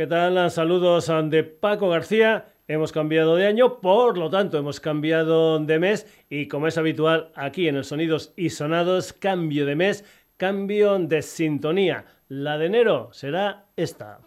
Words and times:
¿Qué 0.00 0.06
tal? 0.06 0.50
Saludos 0.50 1.12
de 1.24 1.44
Paco 1.44 1.90
García. 1.90 2.46
Hemos 2.66 2.90
cambiado 2.90 3.36
de 3.36 3.46
año, 3.46 3.82
por 3.82 4.16
lo 4.16 4.30
tanto 4.30 4.56
hemos 4.56 4.80
cambiado 4.80 5.58
de 5.58 5.78
mes 5.78 6.06
y 6.30 6.48
como 6.48 6.66
es 6.68 6.78
habitual 6.78 7.30
aquí 7.34 7.68
en 7.68 7.76
el 7.76 7.84
Sonidos 7.84 8.32
y 8.34 8.48
Sonados, 8.48 9.12
cambio 9.12 9.66
de 9.66 9.76
mes, 9.76 10.06
cambio 10.38 10.98
de 10.98 11.20
sintonía. 11.20 12.06
La 12.28 12.56
de 12.56 12.64
enero 12.64 13.10
será 13.12 13.66
esta. 13.76 14.20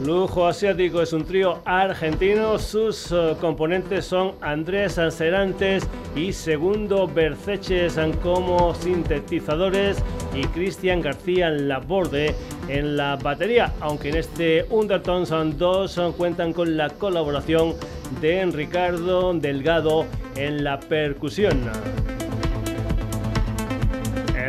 Lujo 0.10 0.48
Asiático 0.48 1.04
es 1.04 1.14
un 1.14 1.24
trío 1.24 1.60
argentino. 1.66 2.58
Sus 2.58 3.12
eh, 3.12 3.36
componentes 3.40 4.06
son 4.06 4.32
Andrés 4.42 4.98
Ancerantes 4.98 5.88
y 6.16 6.34
Segundo 6.34 7.08
Berceches 7.08 7.96
como 8.24 8.74
sintetizadores 8.74 10.04
y 10.34 10.48
Cristian 10.48 11.04
García 11.04 11.52
Laborde 11.52 12.34
en 12.70 12.98
la 12.98 13.18
batería, 13.18 13.72
aunque 13.82 14.10
en 14.10 14.16
este 14.16 14.66
Undertones 14.72 15.30
2 15.30 16.00
cuentan 16.18 16.54
con 16.54 16.76
la 16.76 16.90
colaboración 16.90 17.76
de 18.20 18.44
Ricardo 18.48 19.32
Delgado 19.36 20.08
en 20.36 20.64
la 20.64 20.80
percusión. 20.80 21.70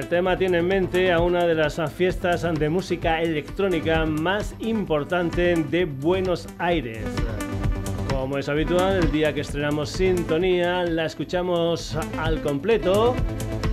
El 0.00 0.08
tema 0.08 0.34
tiene 0.34 0.58
en 0.60 0.66
mente 0.66 1.12
a 1.12 1.20
una 1.20 1.44
de 1.44 1.54
las 1.54 1.78
fiestas 1.92 2.42
de 2.58 2.70
música 2.70 3.20
electrónica 3.20 4.06
más 4.06 4.54
importante 4.60 5.54
de 5.54 5.84
Buenos 5.84 6.48
Aires. 6.56 7.04
Como 8.08 8.38
es 8.38 8.48
habitual, 8.48 8.96
el 8.96 9.12
día 9.12 9.34
que 9.34 9.42
estrenamos 9.42 9.90
Sintonía 9.90 10.84
la 10.84 11.04
escuchamos 11.04 11.98
al 12.18 12.40
completo 12.40 13.14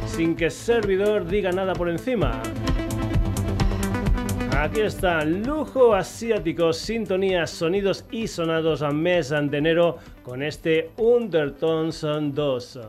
sin 0.06 0.36
que 0.36 0.46
el 0.46 0.52
servidor 0.52 1.26
diga 1.26 1.54
nada 1.54 1.72
por 1.72 1.88
encima. 1.88 2.42
Aquí 4.52 4.82
está, 4.82 5.24
lujo 5.24 5.96
asiático, 5.96 6.74
sintonía, 6.74 7.48
sonidos 7.48 8.04
y 8.12 8.28
sonados 8.28 8.82
a 8.82 8.92
mes 8.92 9.30
de 9.30 9.58
enero 9.58 9.96
con 10.24 10.44
este 10.44 10.90
Undertones 10.98 12.02
2. 12.02 12.80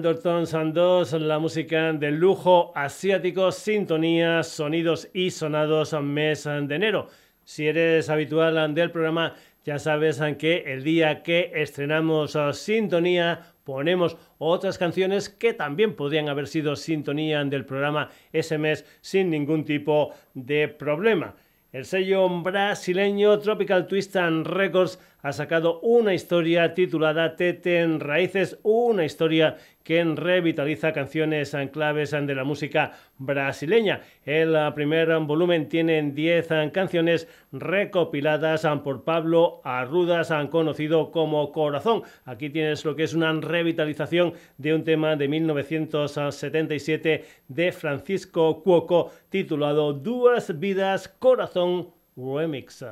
Anderton 0.00 0.46
Sandos, 0.46 1.12
la 1.12 1.38
música 1.38 1.92
de 1.92 2.10
lujo 2.10 2.72
asiático, 2.74 3.52
sintonía, 3.52 4.42
sonidos 4.42 5.10
y 5.12 5.30
sonados 5.30 5.92
mes 6.00 6.44
de 6.44 6.74
enero. 6.74 7.08
Si 7.44 7.68
eres 7.68 8.08
habitual 8.08 8.74
del 8.74 8.90
programa, 8.90 9.34
ya 9.62 9.78
sabes 9.78 10.18
que 10.38 10.72
el 10.72 10.84
día 10.84 11.22
que 11.22 11.52
estrenamos 11.54 12.38
sintonía 12.52 13.42
ponemos 13.62 14.16
otras 14.38 14.78
canciones 14.78 15.28
que 15.28 15.52
también 15.52 15.94
podrían 15.94 16.30
haber 16.30 16.46
sido 16.46 16.76
sintonía 16.76 17.44
del 17.44 17.66
programa 17.66 18.08
ese 18.32 18.56
mes 18.56 18.86
sin 19.02 19.28
ningún 19.28 19.66
tipo 19.66 20.14
de 20.32 20.68
problema. 20.68 21.34
El 21.72 21.84
sello 21.84 22.26
brasileño 22.42 23.38
Tropical 23.38 23.86
Twist 23.86 24.16
and 24.16 24.46
Records 24.46 24.98
ha 25.22 25.32
sacado 25.32 25.80
una 25.80 26.14
historia 26.14 26.74
titulada 26.74 27.36
Tete 27.36 27.80
en 27.80 28.00
Raíces, 28.00 28.58
una 28.62 29.04
historia 29.04 29.56
que 29.82 30.04
revitaliza 30.04 30.92
canciones 30.92 31.56
claves 31.72 32.10
de 32.10 32.34
la 32.34 32.44
música 32.44 32.92
brasileña. 33.18 34.02
El 34.24 34.56
primer 34.74 35.18
volumen 35.20 35.68
tiene 35.68 36.00
10 36.02 36.48
canciones 36.72 37.28
recopiladas 37.50 38.66
por 38.84 39.04
Pablo 39.04 39.60
Arrudas, 39.64 40.32
conocido 40.50 41.10
como 41.10 41.50
Corazón. 41.52 42.02
Aquí 42.24 42.50
tienes 42.50 42.84
lo 42.84 42.94
que 42.94 43.04
es 43.04 43.14
una 43.14 43.32
revitalización 43.32 44.34
de 44.58 44.74
un 44.74 44.84
tema 44.84 45.16
de 45.16 45.28
1977 45.28 47.24
de 47.48 47.72
Francisco 47.72 48.62
Cuoco 48.62 49.10
titulado 49.28 49.92
Duas 49.92 50.58
Vidas 50.58 51.08
Corazón 51.08 51.90
Remix. 52.16 52.84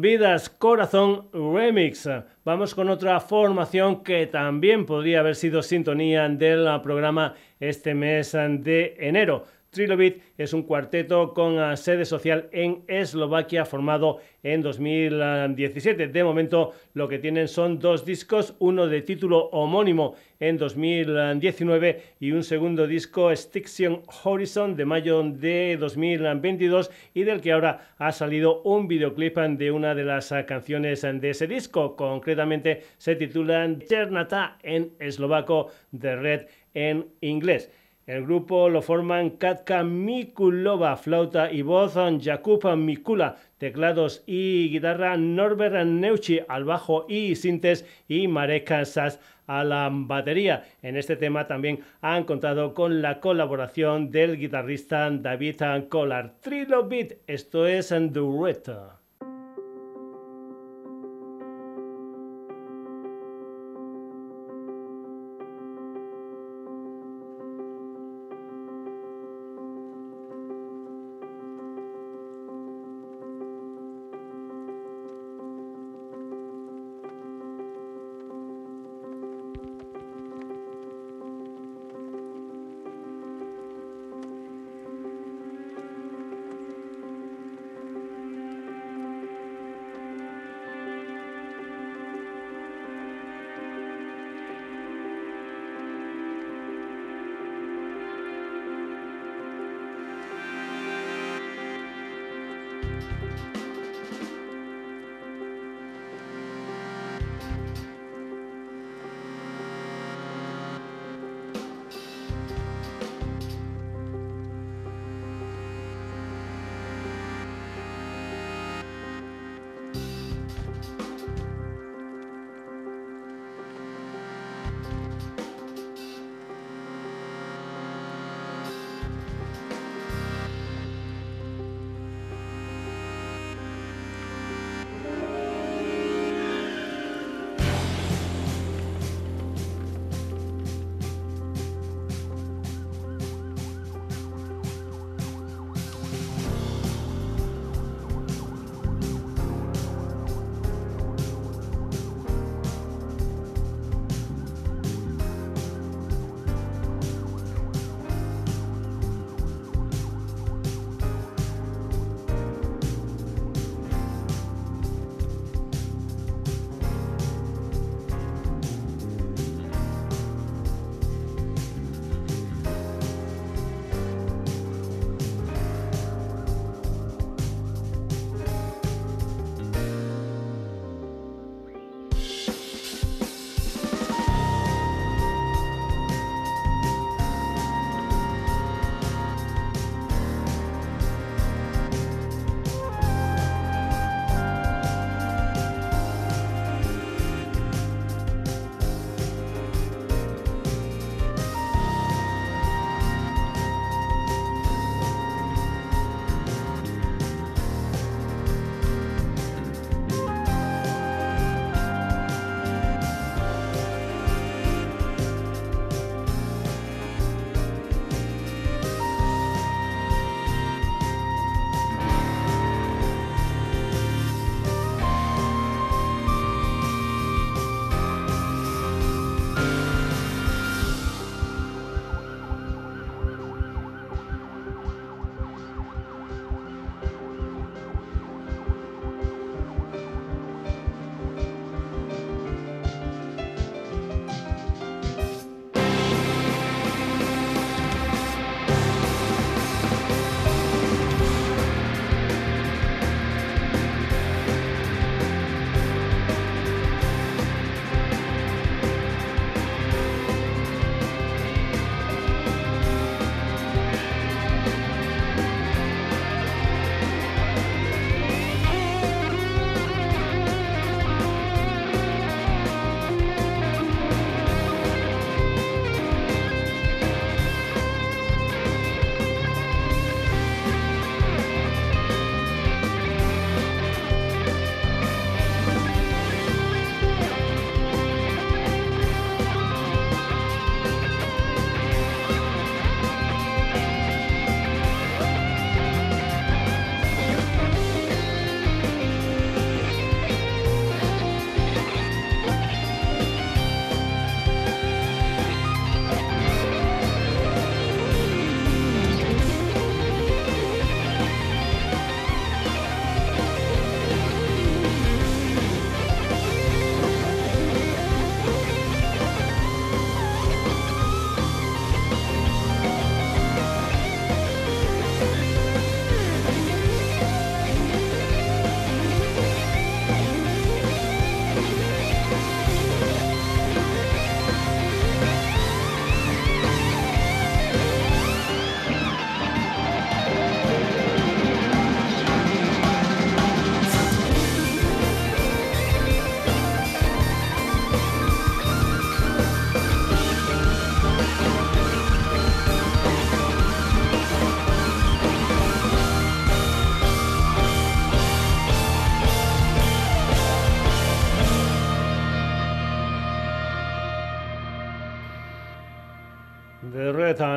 Vidas 0.00 0.50
Corazón 0.50 1.28
Remix. 1.32 2.08
Vamos 2.44 2.74
con 2.74 2.88
otra 2.88 3.20
formación 3.20 4.02
que 4.02 4.26
también 4.26 4.84
podría 4.86 5.20
haber 5.20 5.36
sido 5.36 5.62
sintonía 5.62 6.28
del 6.28 6.80
programa 6.82 7.34
este 7.60 7.94
mes 7.94 8.32
de 8.32 8.96
enero. 8.98 9.44
Trilobit 9.78 10.20
es 10.36 10.52
un 10.54 10.64
cuarteto 10.64 11.32
con 11.32 11.60
ah, 11.60 11.76
sede 11.76 12.04
social 12.04 12.48
en 12.50 12.82
Eslovaquia 12.88 13.64
formado 13.64 14.18
en 14.42 14.60
2017. 14.60 16.08
De 16.08 16.24
momento 16.24 16.72
lo 16.94 17.06
que 17.06 17.20
tienen 17.20 17.46
son 17.46 17.78
dos 17.78 18.04
discos, 18.04 18.56
uno 18.58 18.88
de 18.88 19.02
título 19.02 19.44
homónimo 19.52 20.16
en 20.40 20.58
2019 20.58 22.02
y 22.18 22.32
un 22.32 22.42
segundo 22.42 22.88
disco 22.88 23.34
Stiction 23.34 24.02
Horizon 24.24 24.74
de 24.74 24.84
mayo 24.84 25.22
de 25.22 25.76
2022 25.78 26.90
y 27.14 27.22
del 27.22 27.40
que 27.40 27.52
ahora 27.52 27.94
ha 27.98 28.10
salido 28.10 28.62
un 28.62 28.88
videoclip 28.88 29.38
de 29.38 29.70
una 29.70 29.94
de 29.94 30.02
las 30.02 30.32
ah, 30.32 30.44
canciones 30.44 31.02
de 31.02 31.30
ese 31.30 31.46
disco. 31.46 31.94
Concretamente 31.94 32.82
se 32.96 33.14
titula 33.14 33.64
Chernata 33.88 34.58
en 34.60 34.90
eslovaco, 34.98 35.70
The 35.96 36.16
Red 36.16 36.46
en 36.74 37.06
inglés. 37.20 37.70
El 38.08 38.24
grupo 38.24 38.70
lo 38.70 38.80
forman 38.80 39.36
Katka 39.36 39.84
Mikulova, 39.84 40.96
flauta 40.96 41.52
y 41.52 41.60
voz, 41.60 41.92
Jakub 41.92 42.74
Mikula, 42.74 43.36
teclados 43.58 44.22
y 44.24 44.70
guitarra, 44.70 45.18
Norbert 45.18 45.84
Neuchi 45.84 46.40
al 46.48 46.64
bajo 46.64 47.04
y 47.06 47.34
sintes 47.36 47.84
y 48.08 48.26
Marek 48.26 48.86
Sass 48.86 49.20
a 49.46 49.62
la 49.62 49.90
batería. 49.92 50.64
En 50.80 50.96
este 50.96 51.16
tema 51.16 51.46
también 51.46 51.80
han 52.00 52.24
contado 52.24 52.72
con 52.72 53.02
la 53.02 53.20
colaboración 53.20 54.10
del 54.10 54.38
guitarrista 54.38 55.10
David 55.10 55.60
Collar. 55.90 56.32
Trilobit, 56.40 57.12
esto 57.26 57.66
es 57.66 57.92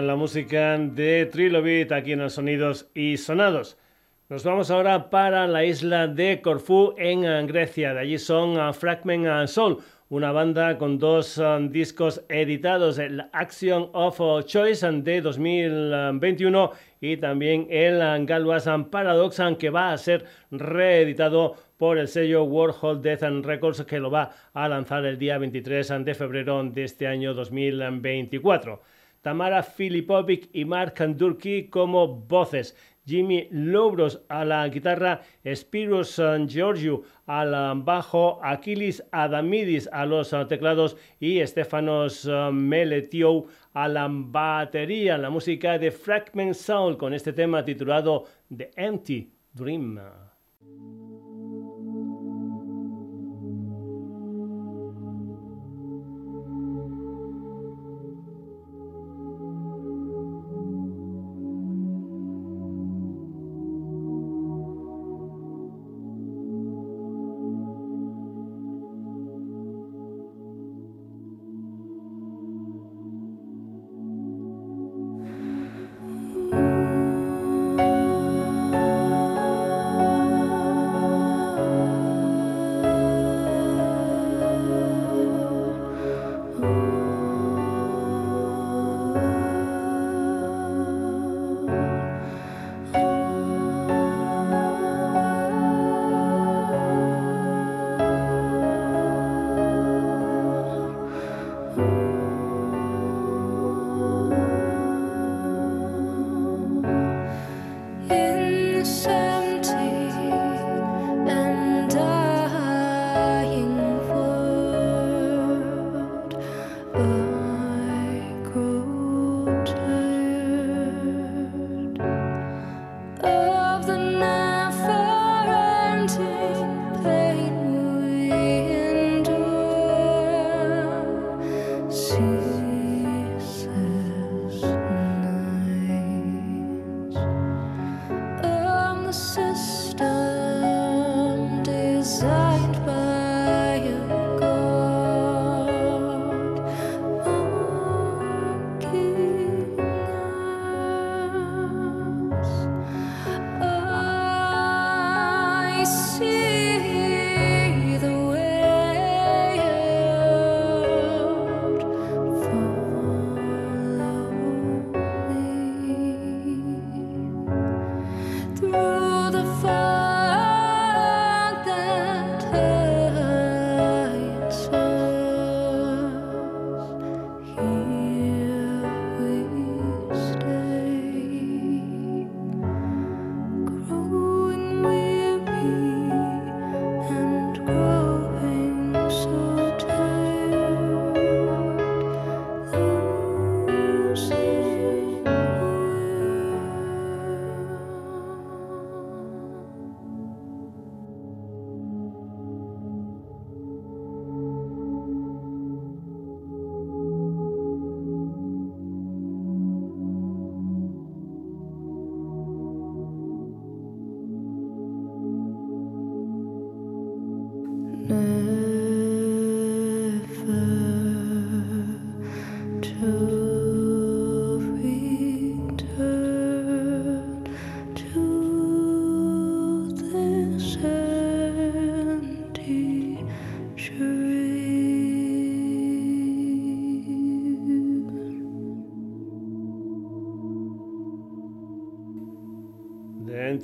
la 0.08 0.16
música 0.16 0.78
de 0.78 1.26
Trilobit 1.26 1.92
aquí 1.92 2.14
en 2.14 2.20
los 2.20 2.34
Sonidos 2.34 2.90
y 2.94 3.18
Sonados. 3.18 3.78
Nos 4.30 4.44
vamos 4.44 4.72
ahora 4.72 5.10
para 5.10 5.48
la 5.48 5.66
isla 5.66 6.08
de 6.08 6.42
Corfú 6.42 6.94
en 6.98 7.48
Grecia. 7.48 7.94
De 7.94 8.00
allí 8.00 8.18
son 8.18 8.74
Fragment 8.74 9.48
Soul, 9.48 9.80
una 10.10 10.32
banda 10.32 10.78
con 10.78 10.98
dos 10.98 11.42
discos 11.70 12.24
editados, 12.30 12.98
el 12.98 13.26
Action 13.34 13.90
of 13.94 14.20
Choice 14.46 14.90
de 14.92 15.22
2021 15.22 16.72
y 17.00 17.18
también 17.18 17.68
el 17.70 18.26
Galwas 18.26 18.70
Paradox 18.90 19.42
que 19.60 19.70
va 19.70 19.92
a 19.92 19.98
ser 19.98 20.26
reeditado 20.50 21.56
por 21.78 21.98
el 21.98 22.08
sello 22.08 22.44
Warhol 22.44 23.02
Death 23.02 23.24
and 23.24 23.46
Records 23.46 23.84
que 23.84 24.00
lo 24.00 24.12
va 24.12 24.32
a 24.54 24.70
lanzar 24.70 25.06
el 25.06 25.18
día 25.18 25.38
23 25.38 26.06
de 26.06 26.14
febrero 26.14 26.64
de 26.64 26.84
este 26.84 27.08
año 27.08 27.34
2024. 27.34 28.82
Tamara 29.22 29.64
Filipovic 29.64 30.50
y 30.54 30.66
Mark 30.66 30.96
Durkee 31.16 31.70
como 31.70 32.08
voces. 32.08 32.76
Jimmy 33.04 33.48
Lobros 33.52 34.22
a 34.30 34.46
la 34.46 34.68
guitarra, 34.70 35.22
Spiros 35.44 36.22
Georgiou 36.48 37.04
al 37.26 37.82
bajo, 37.82 38.40
Aquiles 38.44 39.04
Adamidis 39.12 39.90
a 39.92 40.06
los 40.06 40.36
teclados 40.48 40.96
y 41.20 41.46
Stefanos 41.46 42.30
Meletiou 42.54 43.48
a 43.74 43.88
la 43.88 44.08
batería. 44.08 45.18
La 45.18 45.32
música 45.32 45.80
de 45.80 45.90
Fragment 45.90 46.54
Soul 46.54 46.98
con 46.98 47.14
este 47.14 47.34
tema 47.34 47.66
titulado 47.66 48.26
The 48.56 48.70
Empty 48.76 49.32
Dream. 49.54 50.00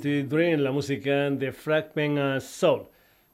Dream, 0.00 0.60
la 0.60 0.70
música 0.70 1.28
de 1.30 1.50
Fragment 1.50 2.40
Soul. 2.40 2.86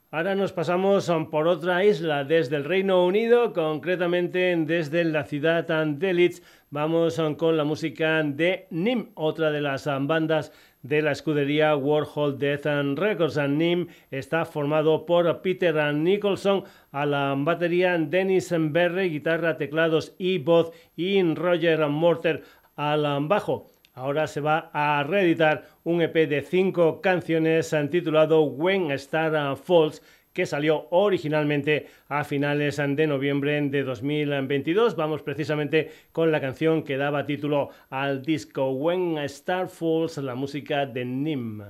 Ahora 0.09 0.33
nos 0.33 0.51
pasamos 0.51 1.09
um, 1.09 1.29
por 1.29 1.47
otra 1.47 1.83
isla 1.85 2.23
desde 2.23 2.55
el 2.55 2.63
Reino 2.63 3.05
Unido, 3.05 3.53
concretamente 3.53 4.55
desde 4.57 5.03
la 5.03 5.25
ciudad 5.25 5.65
de 5.85 6.13
Leeds. 6.13 6.41
Vamos 6.71 7.19
um, 7.19 7.35
con 7.35 7.55
la 7.55 7.63
música 7.63 8.23
de 8.23 8.65
Nim, 8.71 9.09
otra 9.13 9.51
de 9.51 9.61
las 9.61 9.85
um, 9.85 10.07
bandas 10.07 10.51
de 10.81 11.01
la 11.03 11.11
escudería 11.11 11.75
Warhol 11.75 12.39
Death 12.39 12.65
and 12.65 12.97
Records. 12.97 13.37
Nim 13.47 13.87
está 14.09 14.45
formado 14.45 15.05
por 15.05 15.41
Peter 15.41 15.75
Nicholson 15.93 16.63
a 16.91 17.05
la 17.05 17.35
batería, 17.37 17.95
Dennis 17.97 18.53
Berry, 18.57 19.09
guitarra, 19.09 19.57
teclados 19.57 20.15
y 20.17 20.39
voz, 20.39 20.71
y 20.95 21.21
Roger 21.21 21.87
Morter 21.89 22.43
al 22.75 23.27
bajo. 23.27 23.74
Ahora 23.95 24.27
se 24.27 24.41
va 24.41 24.69
a 24.73 25.03
reeditar 25.03 25.63
un 25.85 26.01
EP 26.01 26.27
de 26.27 26.41
cinco 26.41 26.99
canciones 26.99 27.73
titulado 27.89 28.43
When 28.43 28.91
Star 28.91 29.55
Falls 29.55 30.01
que 30.33 30.45
salió 30.45 30.87
originalmente 30.89 31.87
a 32.09 32.25
finales 32.25 32.75
de 32.75 33.07
noviembre 33.07 33.61
de 33.61 33.83
2022. 33.83 34.97
Vamos 34.97 35.21
precisamente 35.21 35.91
con 36.11 36.29
la 36.29 36.41
canción 36.41 36.83
que 36.83 36.97
daba 36.97 37.25
título 37.25 37.69
al 37.89 38.21
disco 38.21 38.69
When 38.71 39.17
Star 39.19 39.69
Falls, 39.69 40.17
la 40.17 40.35
música 40.35 40.85
de 40.85 41.05
Nim. 41.05 41.61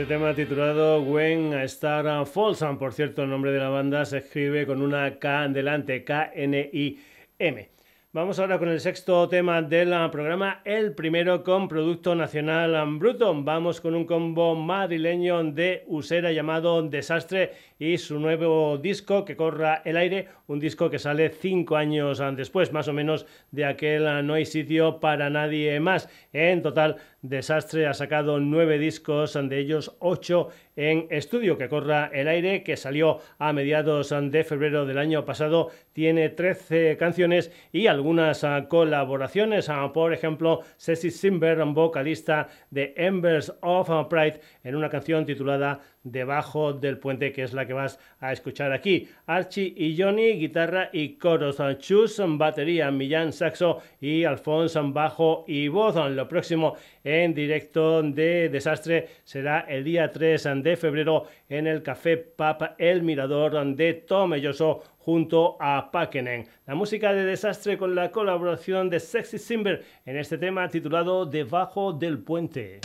Ese 0.00 0.08
tema 0.08 0.32
titulado 0.32 1.02
When 1.02 1.52
a 1.52 1.64
Star 1.64 2.24
Falls. 2.24 2.64
Por 2.78 2.94
cierto, 2.94 3.22
el 3.22 3.28
nombre 3.28 3.52
de 3.52 3.58
la 3.58 3.68
banda 3.68 4.06
se 4.06 4.18
escribe 4.18 4.66
con 4.66 4.80
una 4.80 5.18
K 5.18 5.48
delante, 5.48 6.04
K-N-I-M. 6.04 7.68
Vamos 8.12 8.40
ahora 8.40 8.58
con 8.58 8.68
el 8.68 8.80
sexto 8.80 9.28
tema 9.28 9.62
del 9.62 9.94
programa, 10.10 10.62
el 10.64 10.96
primero 10.96 11.44
con 11.44 11.68
Producto 11.68 12.14
Nacional 12.16 12.74
Bruto. 12.98 13.32
Vamos 13.44 13.80
con 13.80 13.94
un 13.94 14.04
combo 14.04 14.56
madrileño 14.56 15.44
de 15.44 15.84
Usera 15.86 16.32
llamado 16.32 16.82
Desastre 16.82 17.52
y 17.78 17.98
su 17.98 18.18
nuevo 18.18 18.78
disco 18.78 19.24
que 19.24 19.36
corra 19.36 19.82
el 19.84 19.96
aire, 19.96 20.26
un 20.48 20.58
disco 20.58 20.90
que 20.90 20.98
sale 20.98 21.28
cinco 21.28 21.76
años 21.76 22.20
después, 22.34 22.72
más 22.72 22.88
o 22.88 22.92
menos 22.92 23.26
de 23.52 23.64
aquel 23.64 24.26
No 24.26 24.34
hay 24.34 24.44
sitio 24.44 24.98
para 24.98 25.30
nadie 25.30 25.78
más. 25.78 26.08
En 26.32 26.62
total, 26.62 26.96
Desastre 27.22 27.86
ha 27.86 27.92
sacado 27.92 28.40
nueve 28.40 28.78
discos, 28.78 29.34
de 29.34 29.58
ellos 29.58 29.94
ocho 29.98 30.48
en 30.74 31.06
estudio 31.10 31.58
que 31.58 31.68
corra 31.68 32.10
el 32.14 32.28
aire, 32.28 32.62
que 32.62 32.78
salió 32.78 33.18
a 33.38 33.52
mediados 33.52 34.08
de 34.08 34.42
febrero 34.42 34.86
del 34.86 34.96
año 34.96 35.26
pasado. 35.26 35.70
Tiene 35.92 36.30
13 36.30 36.96
canciones 36.96 37.52
y 37.72 37.88
algunas 37.88 38.42
ah, 38.44 38.66
colaboraciones. 38.68 39.68
Ah, 39.68 39.92
por 39.92 40.14
ejemplo, 40.14 40.62
Ceci 40.78 41.10
Simber, 41.10 41.62
vocalista 41.66 42.48
de 42.70 42.94
Embers 42.96 43.52
of 43.60 43.90
Pride, 44.08 44.40
en 44.64 44.76
una 44.76 44.88
canción 44.88 45.26
titulada 45.26 45.80
Debajo 46.02 46.72
del 46.72 46.98
puente, 46.98 47.32
que 47.32 47.42
es 47.42 47.52
la 47.52 47.66
que 47.66 47.72
vas 47.72 47.98
a 48.20 48.32
escuchar 48.32 48.72
aquí. 48.72 49.08
Archie 49.26 49.74
y 49.76 50.00
Johnny, 50.00 50.32
guitarra 50.32 50.88
y 50.92 51.16
coros. 51.16 51.60
Chus, 51.78 52.20
batería. 52.26 52.90
Millán, 52.90 53.32
saxo. 53.32 53.82
Y 54.00 54.24
Alfonso, 54.24 54.82
bajo 54.92 55.44
y 55.46 55.68
voz. 55.68 55.96
Lo 56.10 56.26
próximo 56.26 56.76
en 57.04 57.34
directo 57.34 58.02
de 58.02 58.48
Desastre 58.48 59.08
será 59.24 59.60
el 59.60 59.84
día 59.84 60.10
3 60.10 60.48
de 60.62 60.76
febrero 60.76 61.26
en 61.48 61.66
el 61.66 61.82
Café 61.82 62.16
Pap 62.16 62.74
El 62.78 63.02
Mirador 63.02 63.74
de 63.76 63.94
Tomelloso 63.94 64.82
junto 64.98 65.56
a 65.60 65.90
Pakenen. 65.90 66.46
La 66.66 66.74
música 66.74 67.12
de 67.12 67.24
Desastre 67.24 67.76
con 67.76 67.94
la 67.94 68.10
colaboración 68.10 68.90
de 68.90 69.00
Sexy 69.00 69.38
Simber 69.38 69.82
en 70.04 70.16
este 70.16 70.38
tema 70.38 70.68
titulado 70.68 71.26
Debajo 71.26 71.92
del 71.92 72.18
puente. 72.18 72.80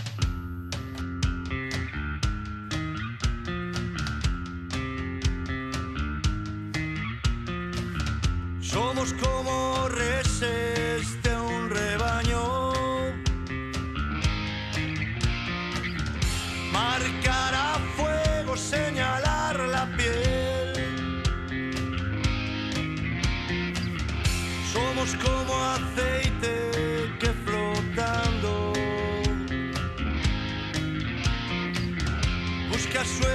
Somos 8.75 9.13
como 9.13 9.87
reses 9.87 11.23
de 11.23 11.33
un 11.33 11.69
rebaño. 11.69 12.73
Marcar 16.73 17.53
a 17.55 17.79
fuego, 17.95 18.57
señalar 18.57 19.57
la 19.75 19.85
piel. 19.95 21.23
Somos 24.73 25.15
como 25.23 25.53
aceite 25.77 26.53
que 27.21 27.29
flotando 27.45 28.73
busca 32.69 33.05
su 33.05 33.25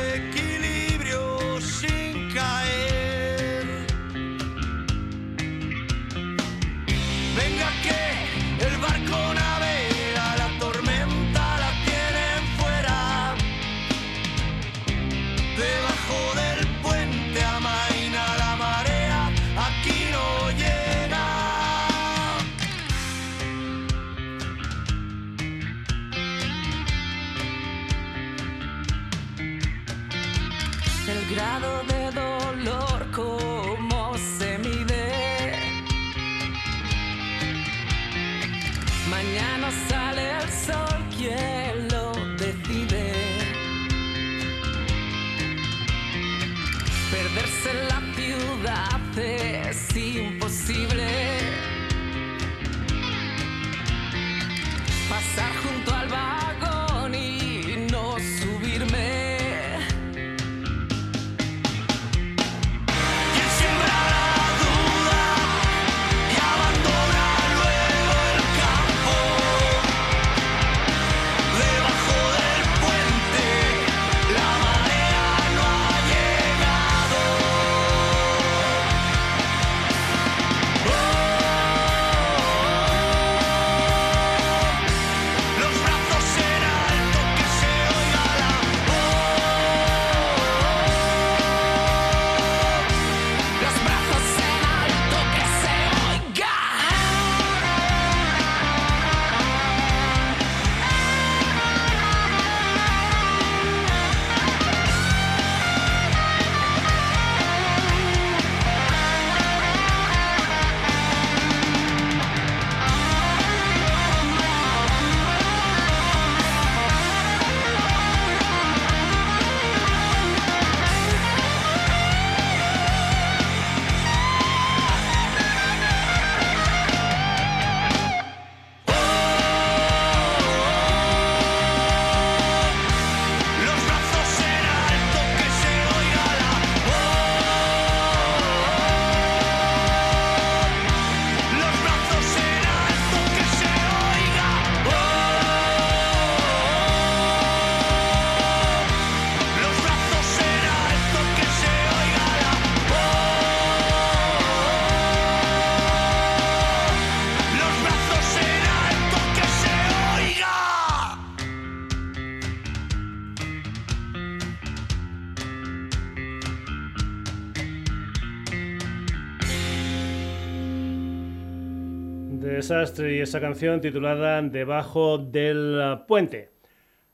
Y 172.98 173.20
esa 173.20 173.40
canción 173.40 173.80
titulada 173.80 174.42
Debajo 174.42 175.16
del 175.16 176.00
puente. 176.08 176.50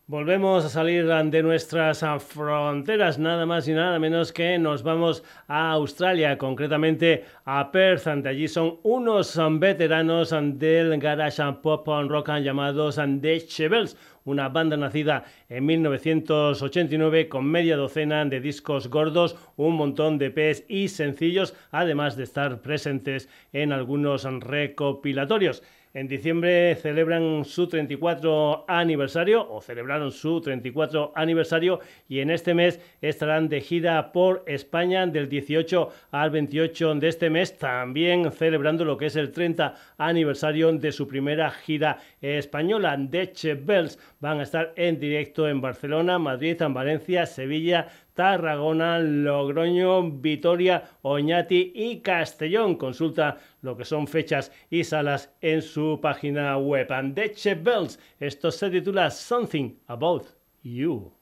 Volvemos 0.08 0.64
a 0.64 0.68
salir 0.68 1.04
de 1.04 1.42
nuestras 1.42 2.04
fronteras, 2.22 3.18
nada 3.18 3.44
más 3.44 3.66
y 3.66 3.72
nada 3.72 3.98
menos 3.98 4.32
que 4.32 4.56
nos 4.56 4.84
vamos 4.84 5.24
a 5.48 5.72
Australia, 5.72 6.38
concretamente 6.38 7.24
a 7.44 7.72
Perth. 7.72 8.06
Ante 8.06 8.28
allí 8.28 8.46
son 8.46 8.78
unos 8.84 9.36
veteranos 9.59 10.30
del 10.30 10.96
garage 11.00 11.42
pop 11.61 11.88
and 11.88 12.09
rock 12.09 12.28
llamados 12.38 13.00
The 13.20 13.40
Chevels, 13.48 13.96
una 14.24 14.48
banda 14.48 14.76
nacida 14.76 15.24
en 15.48 15.66
1989 15.66 17.28
con 17.28 17.44
media 17.44 17.76
docena 17.76 18.24
de 18.26 18.40
discos 18.40 18.88
gordos, 18.88 19.36
un 19.57 19.74
montón 19.74 20.18
de 20.18 20.26
EPs 20.26 20.66
y 20.68 20.86
sencillos, 20.86 21.52
además 21.72 22.16
de 22.16 22.22
estar 22.22 22.61
presentes 22.61 23.28
en 23.52 23.72
algunos 23.72 24.22
recopilatorios. 24.22 25.64
En 25.97 26.09
diciembre 26.09 26.74
celebran 26.74 27.47
su 27.47 27.68
34 27.68 28.66
aniversario 28.68 29.51
o 29.51 29.62
celebraron 29.62 30.12
su 30.12 30.42
34 30.42 31.12
aniversario 31.14 31.80
y 32.07 32.20
en 32.20 32.28
este 32.28 32.53
mes 32.53 32.78
estarán 33.01 33.49
de 33.49 33.62
gira 33.62 34.12
por 34.12 34.44
España 34.47 35.07
del 35.07 35.30
18 35.30 35.88
al 36.11 36.28
28 36.28 36.97
de 36.97 37.09
este 37.09 37.30
mes, 37.30 37.57
también 37.57 38.30
celebrando 38.30 38.84
lo 38.84 38.99
que 38.99 39.07
es 39.07 39.16
el 39.16 39.32
30 39.32 39.74
aniversario 39.97 40.70
de 40.70 40.92
su 40.92 41.09
primera 41.09 41.51
gira 41.51 41.97
española. 42.20 42.94
Deche 42.99 43.55
Bells 43.55 43.99
van 44.20 44.40
a 44.40 44.42
estar 44.42 44.74
en 44.76 45.01
directo 45.01 45.49
en 45.49 45.62
Barcelona, 45.62 46.18
Madrid, 46.18 46.61
en 46.61 46.74
Valencia, 46.74 47.24
Sevilla, 47.24 47.88
Tarragona, 48.16 48.98
Logroño, 48.98 50.10
Vitoria, 50.10 50.82
Oñati 51.02 51.72
y 51.74 52.00
Castellón. 52.00 52.76
Consulta 52.76 53.36
lo 53.60 53.76
que 53.76 53.84
son 53.84 54.08
fechas 54.08 54.50
y 54.70 54.84
salas 54.84 55.30
en 55.42 55.60
su 55.60 56.00
página 56.00 56.56
web. 56.56 56.90
And 56.90 57.14
Deche 57.14 57.54
Bells, 57.54 58.00
esto 58.18 58.50
se 58.50 58.70
titula 58.70 59.10
Something 59.10 59.76
About 59.86 60.28
You. 60.62 61.12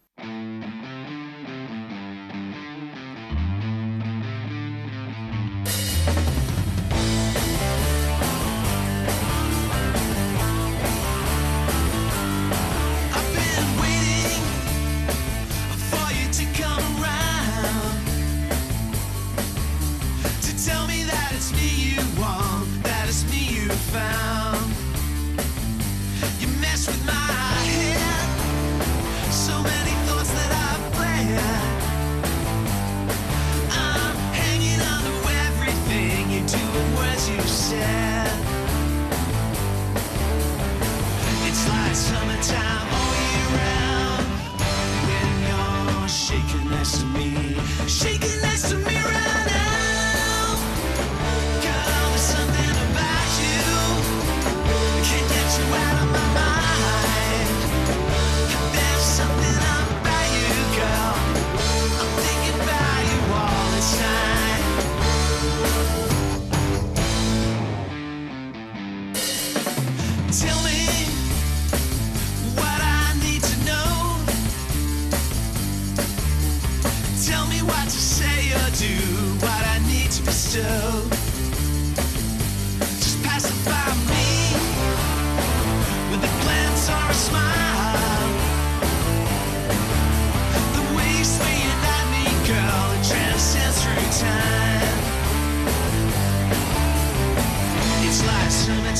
Shaking 46.14 46.70
next 46.70 47.00
to 47.00 47.06
me, 47.06 47.54
shaking 47.86 48.40
next 48.42 48.70
to 48.70 48.76
me 48.76 48.93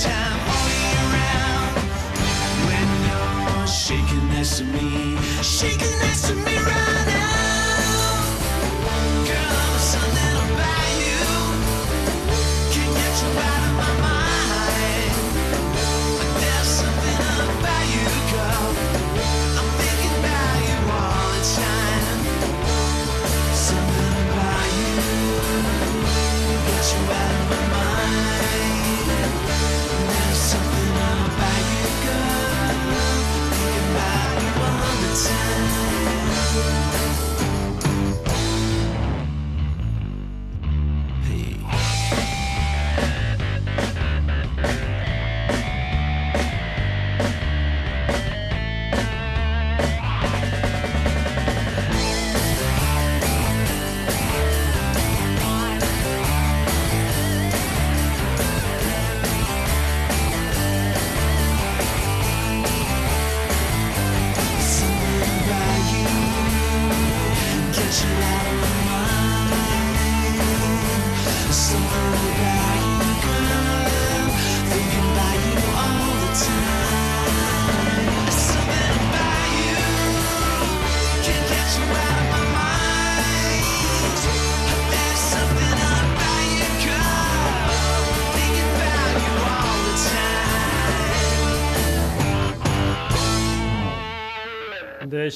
time 0.07 0.41
only 0.57 0.85
around 1.05 1.75
when 2.69 2.89
you're 3.07 3.67
shaking 3.67 4.29
next 4.29 4.59
to 4.59 4.65
me, 4.65 5.17
shaking 5.43 5.99
next 6.01 6.29
to 6.29 6.35
me 6.35 6.57
right. 6.59 6.94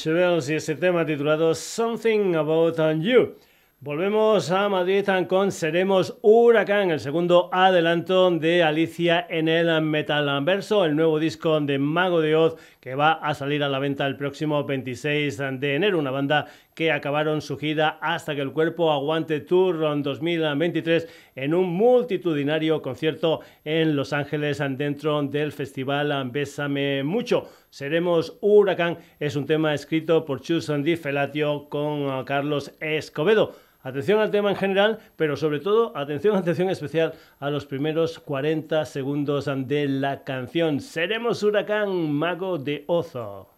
Y 0.07 0.55
ese 0.55 0.77
tema 0.77 1.05
titulado 1.05 1.57
Something 1.57 2.37
About 2.37 2.79
You. 3.01 3.35
Volvemos 3.81 4.49
a 4.53 4.69
Madrid 4.69 5.09
con 5.29 5.51
Seremos 5.51 6.17
Huracán, 6.23 6.93
el 6.93 7.01
segundo 7.01 7.49
adelanto 7.53 8.31
de 8.31 8.63
Alicia 8.63 9.27
en 9.29 9.49
el 9.49 9.83
Metal 9.83 10.45
Verso, 10.45 10.85
el 10.85 10.95
nuevo 10.95 11.19
disco 11.19 11.61
de 11.61 11.81
Mago 11.81 12.21
de 12.21 12.37
Oz 12.37 12.55
que 12.89 12.95
va 12.95 13.13
a 13.13 13.35
salir 13.35 13.63
a 13.63 13.69
la 13.69 13.79
venta 13.79 14.07
el 14.07 14.17
próximo 14.17 14.65
26 14.65 15.37
de 15.61 15.75
enero. 15.75 15.99
Una 15.99 16.11
banda 16.11 16.47
que 16.75 16.91
acabaron 16.91 17.43
su 17.43 17.59
gira 17.59 17.99
hasta 18.01 18.35
que 18.35 18.41
el 18.41 18.53
cuerpo 18.53 18.91
aguante 18.91 19.41
Tour 19.41 20.03
2023 20.03 21.07
en 21.37 21.53
un 21.53 21.69
multitudinario 21.69 22.81
concierto 22.81 23.41
en 23.63 23.95
Los 23.95 24.15
Ángeles 24.15 24.63
dentro 24.79 25.23
del 25.23 25.53
festival 25.53 26.31
Bésame 26.31 27.03
Mucho. 27.05 27.51
Seremos 27.69 28.39
Huracán 28.41 28.97
es 29.21 29.37
un 29.37 29.45
tema 29.45 29.75
escrito 29.75 30.25
por 30.25 30.41
Chus 30.41 30.73
Di 30.83 30.97
Felatio 30.97 31.69
con 31.69 32.25
Carlos 32.25 32.73
Escobedo. 32.81 33.68
Atención 33.81 34.19
al 34.19 34.31
tema 34.31 34.51
en 34.51 34.57
general, 34.57 34.99
pero 35.17 35.37
sobre 35.37 35.61
todo 35.61 35.97
atención, 35.97 36.37
atención 36.37 36.69
especial 36.69 37.15
a 37.39 37.49
los 37.49 37.65
primeros 37.65 38.19
40 38.19 38.85
segundos 38.85 39.49
de 39.67 39.89
la 39.89 40.25
canción. 40.25 40.81
Seremos 40.81 41.43
Huracán, 41.43 42.11
Mago 42.13 42.59
de 42.59 42.85
Ozo. 42.89 43.58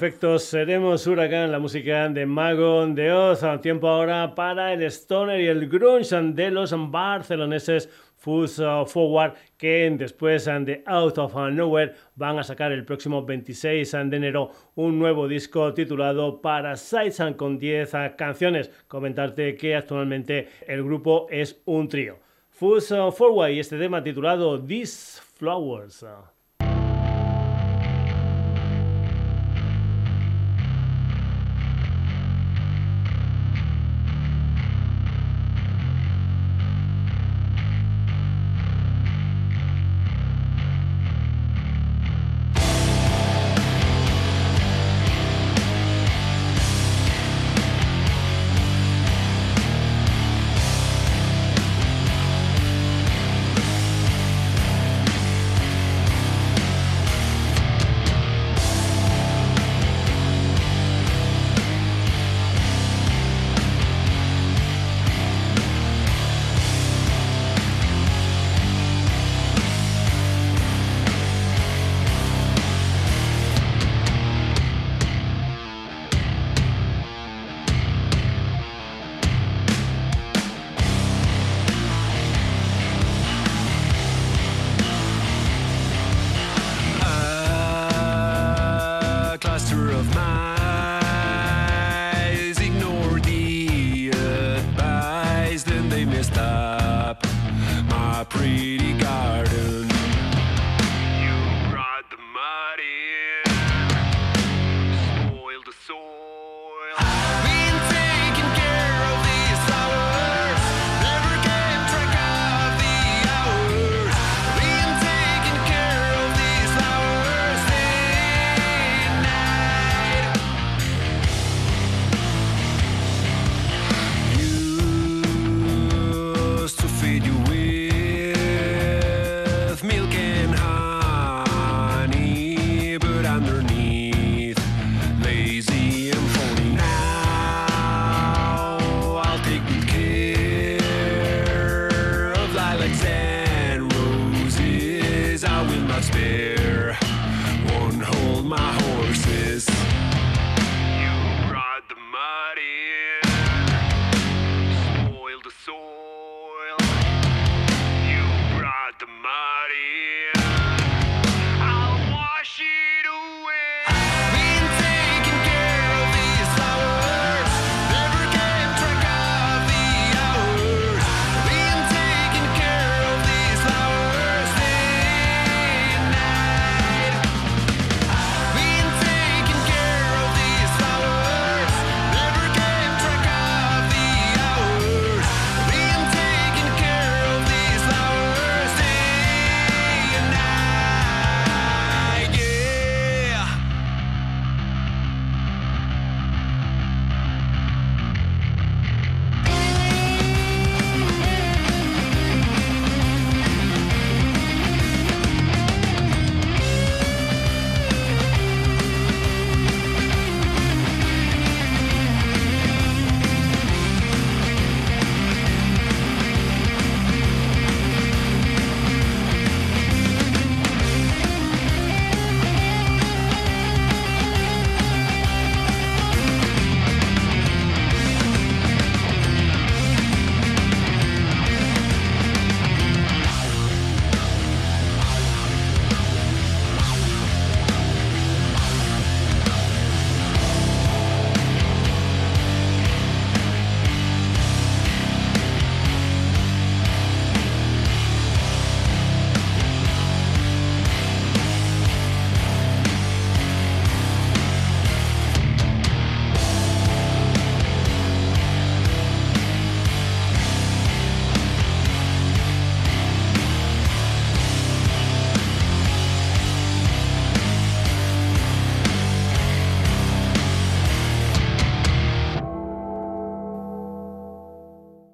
En 0.00 0.06
efecto, 0.06 0.38
seremos 0.38 1.06
Huracán, 1.06 1.52
la 1.52 1.58
música 1.58 2.08
de 2.08 2.24
Mago 2.24 2.86
de 2.86 3.12
Oz. 3.12 3.44
Tiempo 3.60 3.86
ahora 3.86 4.34
para 4.34 4.72
el 4.72 4.82
Stoner 4.84 5.38
y 5.38 5.46
el 5.46 5.68
Grunge 5.68 6.16
de 6.32 6.50
los 6.50 6.74
barceloneses 6.90 7.86
Foods 8.16 8.62
Forward, 8.86 9.34
que 9.58 9.94
después 9.98 10.46
de 10.46 10.82
Out 10.86 11.18
of 11.18 11.34
Nowhere 11.52 11.92
van 12.14 12.38
a 12.38 12.42
sacar 12.42 12.72
el 12.72 12.86
próximo 12.86 13.26
26 13.26 13.92
de 13.92 14.16
enero 14.16 14.50
un 14.76 14.98
nuevo 14.98 15.28
disco 15.28 15.74
titulado 15.74 16.40
Parasites 16.40 17.20
con 17.36 17.58
10 17.58 17.92
canciones. 18.16 18.70
Comentarte 18.88 19.54
que 19.54 19.76
actualmente 19.76 20.48
el 20.66 20.82
grupo 20.82 21.26
es 21.28 21.60
un 21.66 21.88
trío. 21.88 22.18
Foods 22.48 22.88
Forward 23.14 23.50
y 23.50 23.60
este 23.60 23.76
tema 23.76 24.02
titulado 24.02 24.64
These 24.64 25.20
Flowers. 25.36 26.06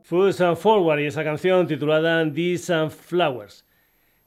Foods 0.07 0.41
and 0.41 0.57
Forward 0.57 1.01
y 1.01 1.07
esa 1.07 1.25
canción 1.25 1.67
titulada 1.67 2.33
These 2.33 2.73
and 2.73 2.93
Flowers. 2.93 3.65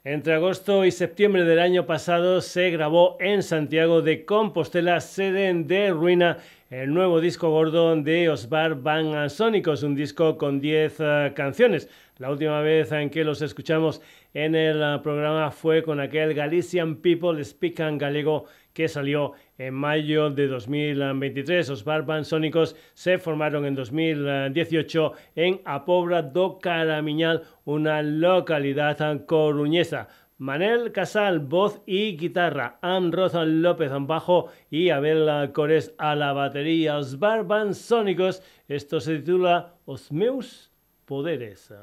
Entre 0.04 0.34
agosto 0.34 0.84
y 0.84 0.92
septiembre 0.92 1.46
del 1.46 1.60
año 1.60 1.86
pasado 1.86 2.42
se 2.42 2.70
grabó 2.70 3.16
en 3.22 3.42
Santiago 3.44 4.02
de 4.02 4.26
Compostela, 4.26 5.00
sede 5.00 5.54
de 5.54 5.92
Ruina, 5.92 6.40
el 6.70 6.94
nuevo 6.94 7.22
disco 7.22 7.50
gordo 7.50 7.96
de 7.96 8.28
Osbar 8.28 8.76
Van 8.82 9.30
Sónicos, 9.30 9.82
un 9.84 9.96
disco 9.96 10.38
con 10.38 10.60
10 10.60 10.96
eh, 11.00 11.32
canciones. 11.34 11.88
La 12.18 12.30
última 12.30 12.60
vez 12.60 12.92
en 12.92 13.10
que 13.10 13.24
los 13.24 13.42
escuchamos 13.42 14.02
en 14.34 14.56
el 14.56 14.82
uh, 14.82 15.02
programa 15.02 15.50
fue 15.50 15.82
con 15.82 16.02
aquel 16.02 16.34
Galician 16.34 16.98
People 16.98 17.42
Speak 17.42 17.80
Galego 17.98 18.48
que 18.74 18.90
salió 18.90 19.32
en 19.60 19.76
mayo 19.76 20.32
de 20.32 20.48
2023. 20.48 21.70
Los 21.70 21.84
Barban 21.84 22.26
Sónicos 22.26 22.76
se 22.96 23.20
formaron 23.20 23.66
en 23.66 23.76
2018 23.76 25.14
en 25.36 25.62
Apobra 25.66 26.24
do 26.24 26.58
Caramiñal, 26.60 27.44
una 27.66 28.02
localidad 28.02 29.26
coruñesa. 29.26 30.08
Manel 30.40 30.94
Casal, 30.94 31.40
voz 31.40 31.82
y 31.86 32.16
guitarra, 32.16 32.80
Am 32.82 33.12
Rozan 33.12 33.62
López 33.62 33.92
bajo 34.08 34.48
y 34.72 34.90
Abel 34.90 35.52
Cores 35.52 35.94
a 35.98 36.16
la 36.16 36.32
batería. 36.32 36.98
Os 36.98 37.20
Barban 37.20 37.76
Sónicos, 37.76 38.42
esto 38.70 39.02
se 39.02 39.18
titula 39.18 39.76
Os 39.86 40.14
meus 40.14 40.72
poderes. 41.06 41.74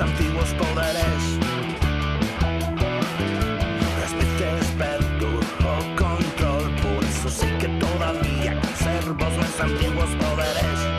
Antiguos 0.00 0.48
poderes. 0.54 1.22
Es 4.04 4.12
veces 4.14 4.70
perdo 4.76 5.40
o 5.64 5.96
control 5.96 6.70
Por 6.82 7.04
eso 7.04 7.30
sí 7.30 7.46
que 7.58 7.68
todavía 7.78 8.60
conservo 8.60 9.26
os 9.26 9.36
meus 9.36 9.60
antiguos 9.60 10.10
poderes 10.16 10.95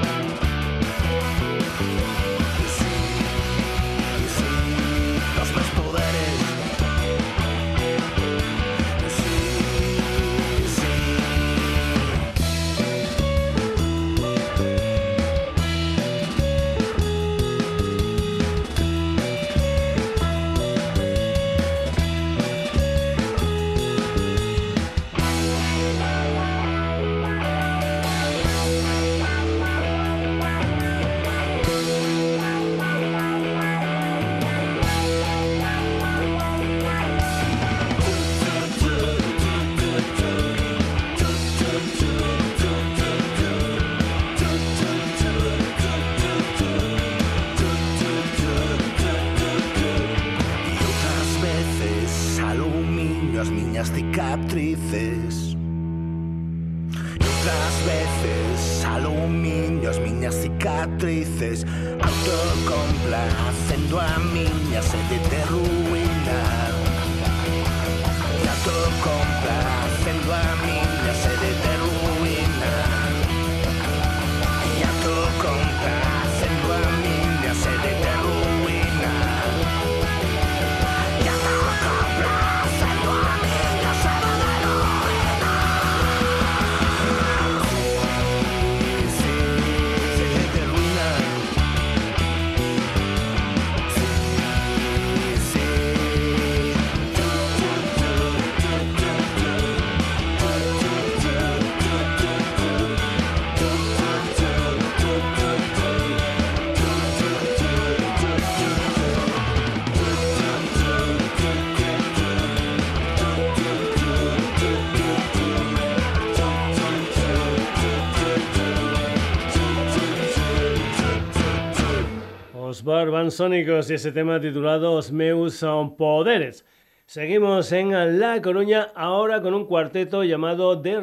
Os 123.27 123.37
Barban 123.37 123.51
Sónicos 123.51 123.91
y 123.91 123.95
ese 123.95 124.13
tema 124.13 124.39
titulado 124.39 125.01
meus 125.11 125.55
son 125.55 125.97
poderes. 125.97 126.65
Seguimos 127.05 127.69
en 127.73 128.19
La 128.19 128.41
Coruña 128.41 128.87
ahora 128.95 129.41
con 129.41 129.53
un 129.53 129.65
cuarteto 129.65 130.23
llamado 130.23 130.81
The 130.81 131.01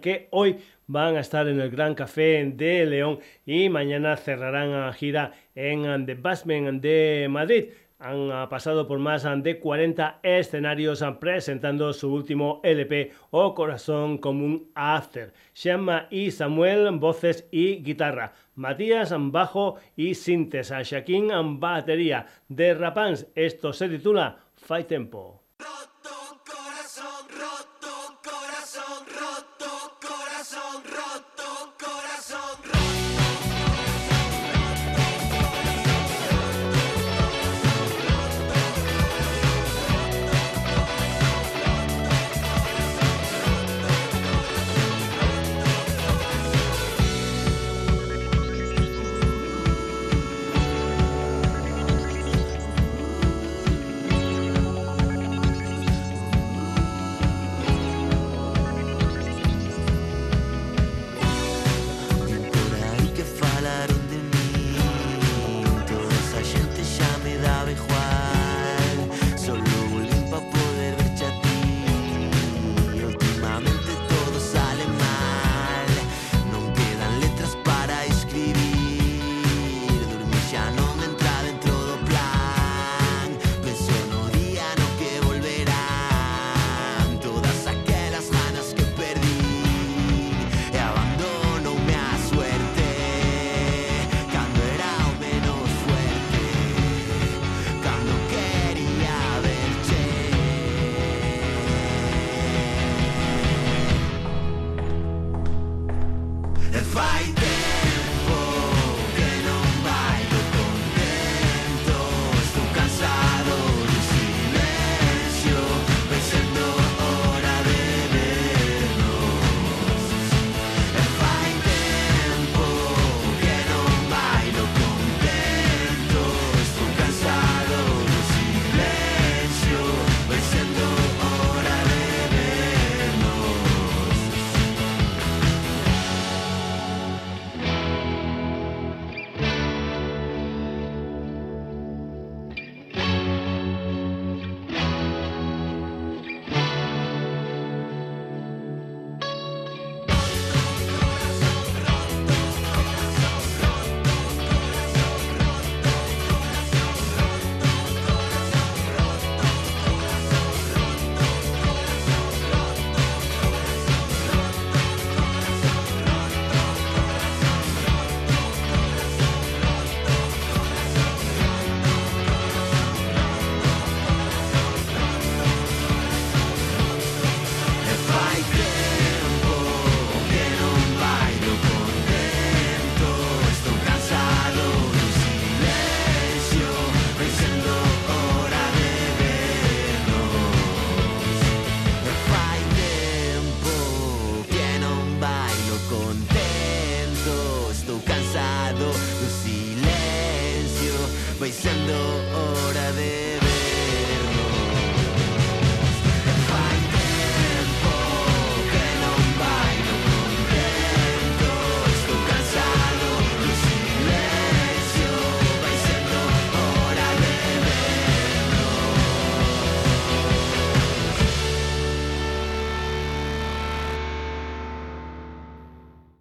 que 0.00 0.26
hoy 0.32 0.56
van 0.88 1.16
a 1.16 1.20
estar 1.20 1.46
en 1.46 1.60
el 1.60 1.70
Gran 1.70 1.94
Café 1.94 2.44
de 2.56 2.86
León 2.86 3.20
y 3.46 3.68
mañana 3.68 4.16
cerrarán 4.16 4.72
a 4.72 4.92
gira 4.92 5.32
en 5.54 6.06
The 6.06 6.14
Basement 6.14 6.82
de 6.82 7.28
Madrid. 7.30 7.66
Han 8.00 8.32
ah, 8.32 8.48
pasado 8.50 8.88
por 8.88 8.98
más 8.98 9.24
de 9.42 9.60
40 9.60 10.18
escenarios 10.24 11.04
presentando 11.20 11.92
su 11.92 12.12
último 12.12 12.60
LP 12.64 13.12
o 13.30 13.54
Corazón 13.54 14.18
Común 14.18 14.70
After. 14.74 15.32
Shamma 15.54 16.08
y 16.10 16.32
Samuel, 16.32 16.90
voces 16.98 17.46
y 17.52 17.76
guitarra. 17.76 18.32
Matías, 18.56 19.14
bajo 19.16 19.76
y 19.96 20.14
sintes. 20.14 20.70
Shaquín, 20.70 21.30
batería. 21.58 22.26
De 22.48 22.74
Rapans, 22.74 23.26
esto 23.34 23.72
se 23.72 23.88
titula 23.88 24.38
Fight 24.56 24.88
Tempo. 24.88 25.33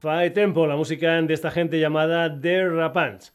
Five 0.04 0.32
Tempo, 0.32 0.68
la 0.68 0.76
música 0.76 1.22
de 1.22 1.34
esta 1.34 1.49
gente 1.49 1.80
llamada 1.80 2.41
The 2.41 2.68
Rapants. 2.68 3.34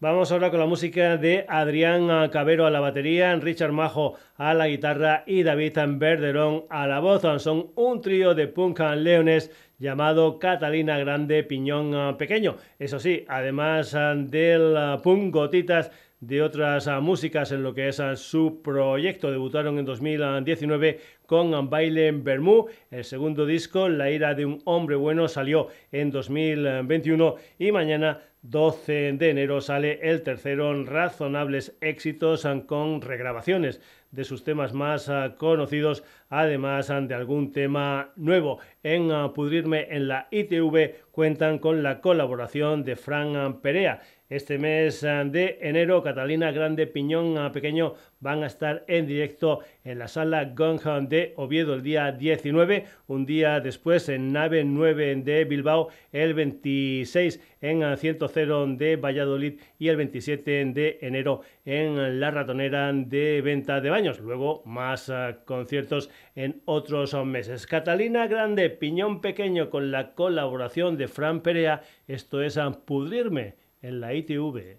Vamos 0.00 0.30
ahora 0.30 0.50
con 0.50 0.60
la 0.60 0.66
música 0.66 1.16
de 1.16 1.46
Adrián 1.48 2.28
Cabero 2.28 2.66
a 2.66 2.70
la 2.70 2.80
batería, 2.80 3.34
Richard 3.36 3.72
Majo 3.72 4.16
a 4.36 4.52
la 4.52 4.68
guitarra 4.68 5.24
y 5.26 5.44
David 5.44 5.78
Verderón 5.96 6.64
a 6.68 6.86
la 6.86 7.00
voz. 7.00 7.22
Son 7.42 7.70
un 7.74 8.02
trío 8.02 8.34
de 8.34 8.48
punk 8.48 8.80
leones 8.80 9.50
llamado 9.78 10.38
Catalina 10.38 10.98
Grande 10.98 11.42
Piñón 11.42 12.18
Pequeño. 12.18 12.56
Eso 12.78 12.98
sí, 12.98 13.24
además 13.26 13.96
del 14.26 14.76
punk 15.02 15.32
gotitas 15.32 15.90
de 16.20 16.42
otras 16.42 16.86
músicas 17.00 17.50
en 17.50 17.62
lo 17.62 17.72
que 17.72 17.88
es 17.88 18.02
su 18.16 18.60
proyecto. 18.60 19.30
Debutaron 19.30 19.78
en 19.78 19.86
2019 19.86 21.00
con 21.30 21.70
Baile 21.70 22.10
Bermú. 22.10 22.66
El 22.90 23.04
segundo 23.04 23.46
disco, 23.46 23.88
La 23.88 24.10
ira 24.10 24.34
de 24.34 24.44
un 24.44 24.60
hombre 24.64 24.96
bueno, 24.96 25.28
salió 25.28 25.68
en 25.92 26.10
2021 26.10 27.36
y 27.56 27.70
mañana 27.70 28.18
12 28.42 29.12
de 29.12 29.30
enero 29.30 29.60
sale 29.60 30.00
el 30.02 30.22
tercero 30.22 30.72
en 30.72 30.86
Razonables 30.86 31.76
Éxitos 31.80 32.48
con 32.66 33.00
regrabaciones 33.00 33.80
de 34.10 34.24
sus 34.24 34.42
temas 34.42 34.72
más 34.72 35.08
ah, 35.08 35.36
conocidos, 35.38 36.02
además 36.30 36.90
ah, 36.90 37.00
de 37.00 37.14
algún 37.14 37.52
tema 37.52 38.10
nuevo. 38.16 38.58
En 38.82 39.12
ah, 39.12 39.32
Pudrirme 39.32 39.86
en 39.90 40.08
la 40.08 40.26
ITV 40.32 41.10
cuentan 41.12 41.58
con 41.58 41.84
la 41.84 42.00
colaboración 42.00 42.82
de 42.82 42.96
Fran 42.96 43.60
Perea. 43.60 44.00
Este 44.30 44.58
mes 44.58 45.00
de 45.00 45.58
enero, 45.60 46.04
Catalina 46.04 46.52
Grande 46.52 46.86
Piñón 46.86 47.50
Pequeño 47.50 47.94
van 48.20 48.44
a 48.44 48.46
estar 48.46 48.84
en 48.86 49.08
directo 49.08 49.58
en 49.82 49.98
la 49.98 50.06
sala 50.06 50.44
Gong 50.54 51.08
de 51.08 51.34
Oviedo 51.36 51.74
el 51.74 51.82
día 51.82 52.12
19, 52.12 52.84
un 53.08 53.26
día 53.26 53.58
después 53.58 54.08
en 54.08 54.32
Nave 54.32 54.62
9 54.62 55.16
de 55.16 55.44
Bilbao, 55.46 55.88
el 56.12 56.34
26 56.34 57.40
en 57.60 57.96
100 57.96 58.78
de 58.78 58.94
Valladolid 58.94 59.58
y 59.80 59.88
el 59.88 59.96
27 59.96 60.64
de 60.66 60.98
enero 61.00 61.40
en 61.64 62.20
La 62.20 62.30
Ratonera 62.30 62.92
de 62.92 63.42
Venta 63.42 63.80
de 63.80 63.90
Baños. 63.90 64.20
Luego 64.20 64.62
más 64.64 65.12
conciertos 65.44 66.08
en 66.36 66.62
otros 66.66 67.16
meses. 67.24 67.66
Catalina 67.66 68.28
Grande, 68.28 68.70
Piñón 68.70 69.20
Pequeño 69.22 69.70
con 69.70 69.90
la 69.90 70.14
colaboración 70.14 70.96
de 70.96 71.08
Fran 71.08 71.40
Perea. 71.40 71.82
Esto 72.06 72.40
es 72.40 72.60
Pudrirme 72.84 73.56
en 73.82 74.00
la 74.00 74.12
ITV. 74.12 74.78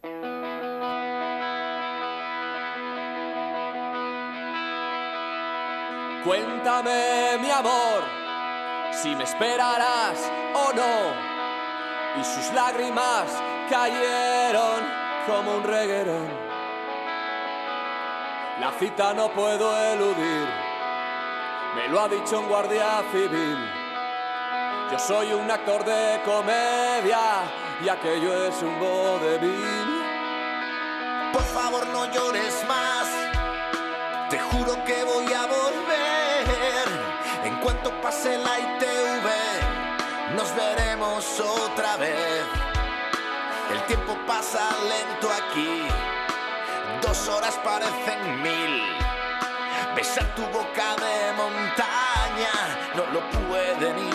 Cuéntame, 6.24 7.38
mi 7.42 7.50
amor, 7.50 8.04
si 8.92 9.16
me 9.16 9.24
esperarás 9.24 10.32
o 10.54 10.74
no. 10.74 11.32
Y 12.20 12.24
sus 12.24 12.54
lágrimas 12.54 13.42
cayeron 13.70 14.84
como 15.26 15.58
un 15.58 15.64
reguerón. 15.64 16.30
La 18.60 18.72
cita 18.78 19.14
no 19.14 19.32
puedo 19.32 19.76
eludir, 19.94 20.48
me 21.76 21.88
lo 21.90 22.02
ha 22.02 22.08
dicho 22.08 22.40
un 22.40 22.48
guardia 22.48 23.02
civil. 23.12 23.81
Yo 24.92 25.00
soy 25.00 25.32
un 25.32 25.50
actor 25.50 25.86
de 25.86 26.22
comedia 26.26 27.44
y 27.82 27.88
aquello 27.88 28.48
es 28.48 28.62
un 28.62 28.78
vodevil. 28.78 30.04
Por 31.32 31.44
favor 31.44 31.88
no 31.88 32.12
llores 32.12 32.66
más, 32.68 33.08
te 34.30 34.38
juro 34.38 34.84
que 34.84 35.02
voy 35.06 35.32
a 35.32 35.46
volver. 35.46 36.88
En 37.46 37.56
cuanto 37.62 37.90
pase 38.02 38.38
la 38.38 38.60
ITV, 38.60 40.36
nos 40.36 40.54
veremos 40.56 41.40
otra 41.40 41.96
vez. 41.96 42.44
El 43.72 43.82
tiempo 43.84 44.18
pasa 44.28 44.70
lento 44.90 45.30
aquí, 45.32 45.88
dos 47.02 47.30
horas 47.30 47.58
parecen 47.64 48.42
mil. 48.42 48.84
Besar 49.96 50.26
tu 50.36 50.42
boca 50.48 50.96
de 50.98 51.34
montaña 51.38 52.54
no 52.96 53.06
lo 53.14 53.22
pueden 53.48 53.98
impedir. 53.98 54.11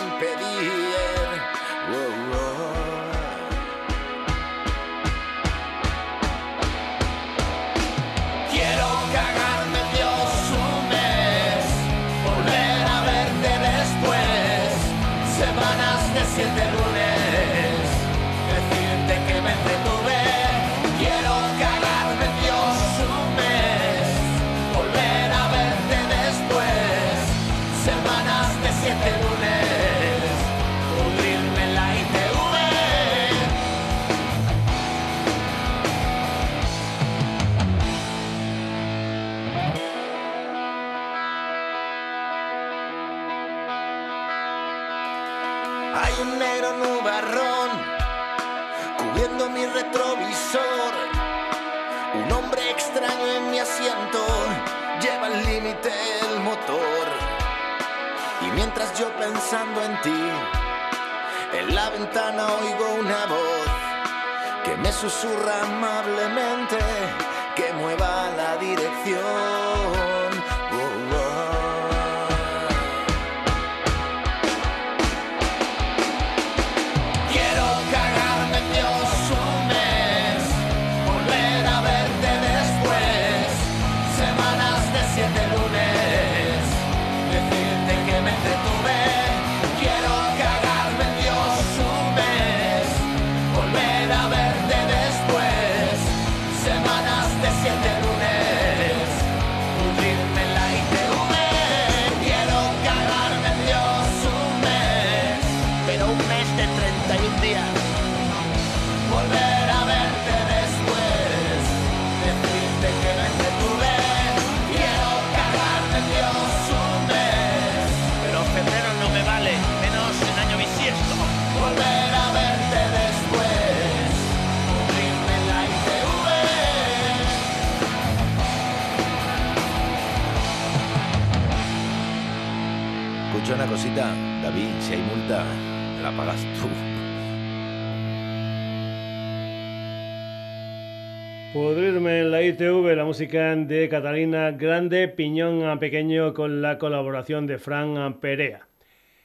Música 143.07 143.55
de 143.55 143.87
Catalina 143.87 144.51
Grande, 144.51 145.07
Piñón 145.07 145.79
Pequeño 145.79 146.33
con 146.33 146.61
la 146.61 146.77
colaboración 146.77 147.47
de 147.47 147.57
Fran 147.57 148.19
Perea. 148.19 148.67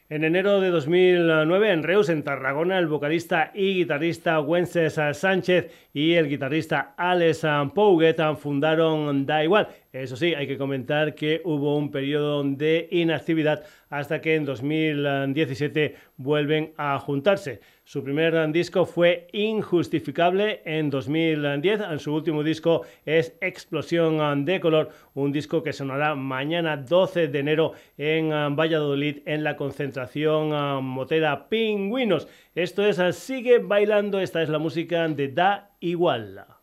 En 0.08 0.22
enero 0.22 0.60
de 0.60 0.70
2009, 0.70 1.72
en 1.72 1.82
Reus, 1.82 2.08
en 2.08 2.22
Tarragona, 2.22 2.78
el 2.78 2.86
vocalista 2.86 3.50
y 3.52 3.74
guitarrista 3.74 4.38
Wences 4.38 5.00
Sánchez 5.14 5.72
y 5.92 6.12
el 6.12 6.28
guitarrista 6.28 6.94
Alex 6.96 7.44
Pouget 7.74 8.20
fundaron 8.36 9.26
Da 9.26 9.42
Igual. 9.42 9.66
Eso 9.92 10.14
sí, 10.14 10.32
hay 10.32 10.46
que 10.46 10.58
comentar 10.58 11.16
que 11.16 11.42
hubo 11.44 11.76
un 11.76 11.90
periodo 11.90 12.44
de 12.44 12.86
inactividad 12.92 13.64
hasta 13.90 14.20
que 14.20 14.36
en 14.36 14.44
2017 14.44 15.96
vuelven 16.18 16.72
a 16.76 17.00
juntarse. 17.00 17.60
Su 17.84 18.04
primer 18.04 18.52
disco 18.52 18.86
fue 18.86 19.26
Injustificable 19.32 20.62
en 20.64 20.88
2010. 20.88 21.80
En 21.80 21.98
su 21.98 22.14
último 22.14 22.44
disco 22.44 22.82
es 23.04 23.36
Explosión 23.40 24.44
de 24.44 24.60
Color, 24.60 24.90
un 25.14 25.32
disco 25.32 25.64
que 25.64 25.72
sonará 25.72 26.14
mañana 26.14 26.76
12 26.76 27.26
de 27.26 27.38
enero 27.40 27.72
en 27.98 28.54
Valladolid 28.54 29.22
en 29.26 29.42
la 29.42 29.56
concentración 29.56 30.52
um, 30.52 30.84
motera 30.84 31.48
Pingüinos. 31.48 32.28
Esto 32.54 32.86
es 32.86 33.00
uh, 33.00 33.12
Sigue 33.12 33.58
Bailando. 33.58 34.20
Esta 34.20 34.42
es 34.42 34.48
la 34.48 34.60
música 34.60 35.08
de 35.08 35.28
Da 35.28 35.72
Igual. 35.80 36.61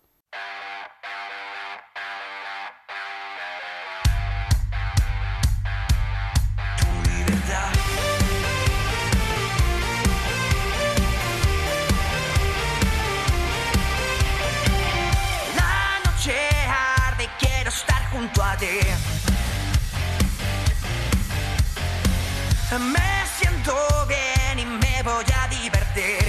Me 22.77 23.25
siento 23.39 23.73
bien 24.07 24.59
y 24.59 24.65
me 24.65 25.01
voy 25.01 25.25
a 25.35 25.47
divertir. 25.47 26.19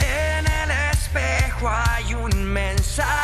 En 0.00 0.44
el 0.44 0.70
espejo 0.90 1.70
hay 1.70 2.12
un 2.14 2.44
mensaje 2.52 3.23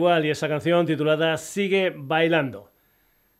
igual, 0.00 0.24
y 0.24 0.30
esa 0.30 0.48
canción 0.48 0.86
titulada 0.86 1.36
Sigue 1.36 1.92
bailando. 1.94 2.70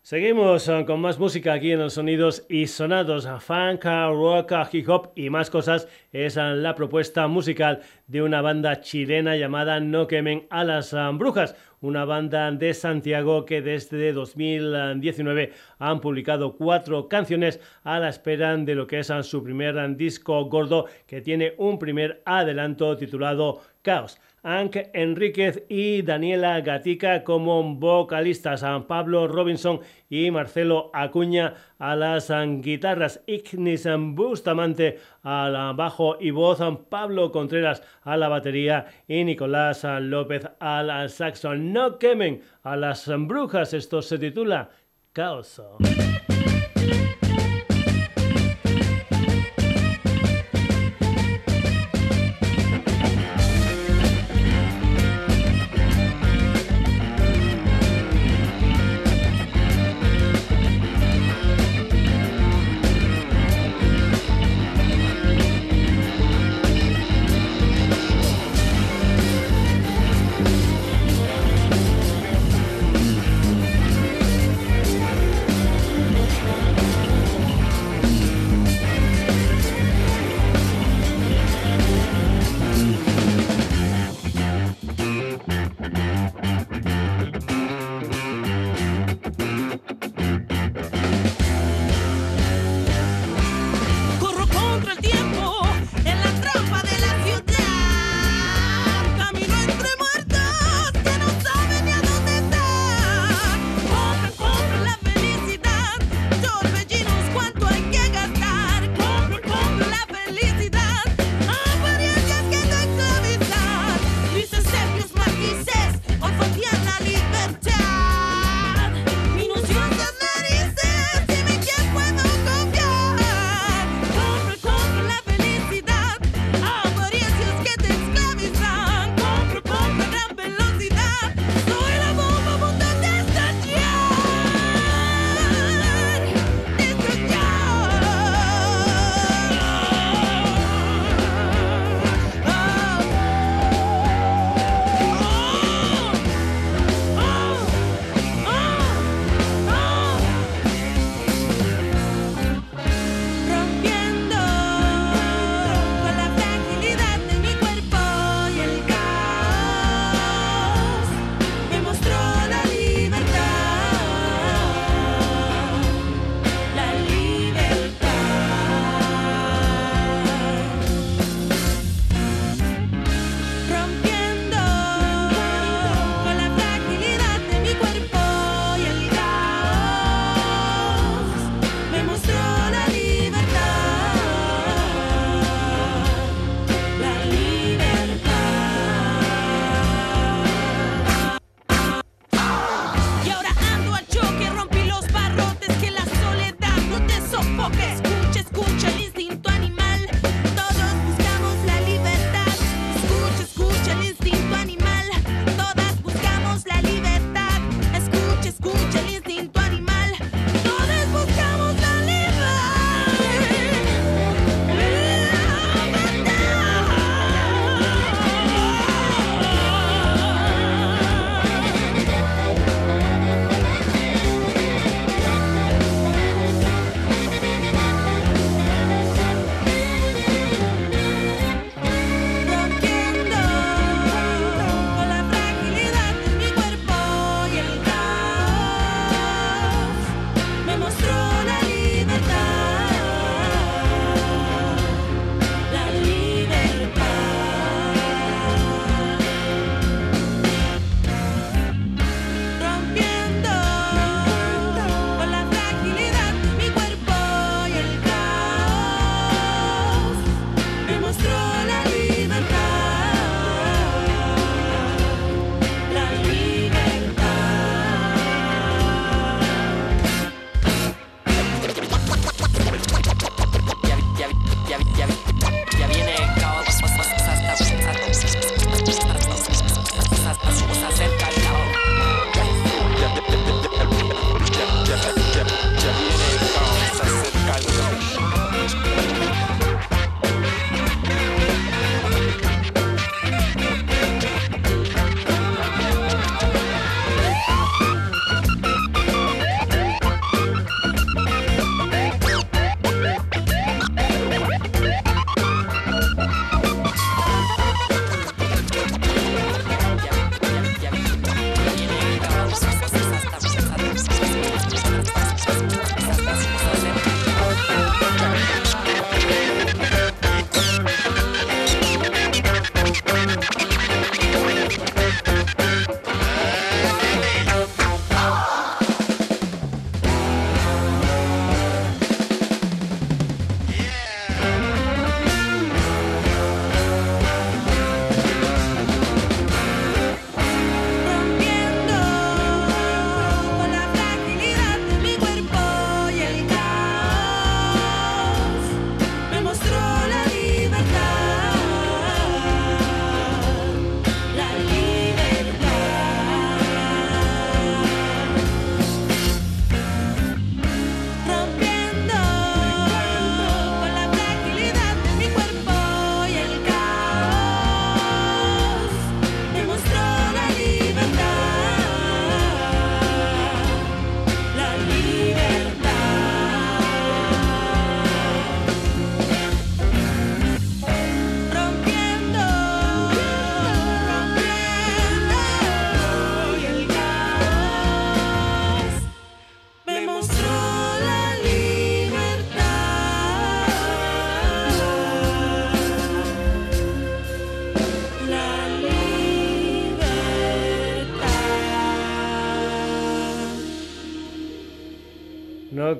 Seguimos 0.02 0.68
eh, 0.68 0.84
con 0.86 1.00
más 1.00 1.18
música 1.18 1.54
aquí 1.54 1.72
en 1.72 1.78
los 1.78 1.94
sonidos 1.94 2.44
y 2.48 2.66
sonados. 2.66 3.26
Funk, 3.40 3.84
rock, 3.84 4.52
hip 4.72 4.88
hop 4.88 5.12
y 5.14 5.30
más 5.30 5.48
cosas 5.50 5.88
es 6.12 6.36
eh, 6.36 6.54
la 6.56 6.74
propuesta 6.74 7.28
musical 7.28 7.80
de 8.06 8.22
una 8.22 8.40
banda 8.40 8.80
chilena 8.80 9.36
llamada 9.36 9.78
No 9.80 10.06
quemen 10.06 10.46
a 10.50 10.64
las 10.64 10.92
eh, 10.92 10.98
brujas. 11.14 11.54
Una 11.82 12.04
banda 12.04 12.50
de 12.50 12.74
Santiago 12.74 13.46
que 13.46 13.62
desde 13.62 14.12
2019 14.12 15.52
han 15.78 16.00
publicado 16.00 16.56
cuatro 16.56 17.08
canciones 17.08 17.58
a 17.84 17.98
la 17.98 18.10
espera 18.10 18.54
de 18.56 18.74
lo 18.74 18.86
que 18.86 18.98
es 18.98 19.08
eh, 19.08 19.22
su 19.22 19.42
primer 19.42 19.96
disco 19.96 20.44
gordo 20.46 20.86
que 21.06 21.22
tiene 21.22 21.54
un 21.56 21.78
primer 21.78 22.22
adelanto 22.26 22.96
titulado 22.96 23.62
Caos. 23.82 24.18
Ank 24.42 24.76
Enríquez 24.92 25.64
y 25.68 26.02
Daniela 26.02 26.60
Gatica 26.60 27.24
como 27.24 27.74
vocalistas, 27.74 28.62
a 28.62 28.86
Pablo 28.86 29.28
Robinson 29.28 29.80
y 30.08 30.30
Marcelo 30.30 30.90
Acuña 30.94 31.54
a 31.78 31.96
las 31.96 32.32
guitarras, 32.60 33.22
Ignis 33.26 33.86
Bustamante 33.98 34.98
al 35.22 35.74
bajo 35.74 36.16
y 36.20 36.30
voz, 36.30 36.60
Pablo 36.88 37.30
Contreras 37.30 37.82
a 38.02 38.16
la 38.16 38.28
batería 38.28 38.86
y 39.06 39.24
Nicolás 39.24 39.84
López 40.00 40.48
al 40.58 41.10
saxo. 41.10 41.54
No 41.54 41.98
quemen 41.98 42.42
a 42.62 42.76
las 42.76 43.10
brujas, 43.26 43.74
esto 43.74 44.02
se 44.02 44.18
titula 44.18 44.70
Caos. 45.12 45.60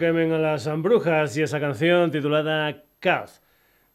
Quemen 0.01 0.33
a 0.33 0.39
las 0.39 0.67
brujas 0.81 1.37
y 1.37 1.43
esa 1.43 1.61
canción 1.61 2.11
titulada 2.11 2.85
Chaos. 3.01 3.43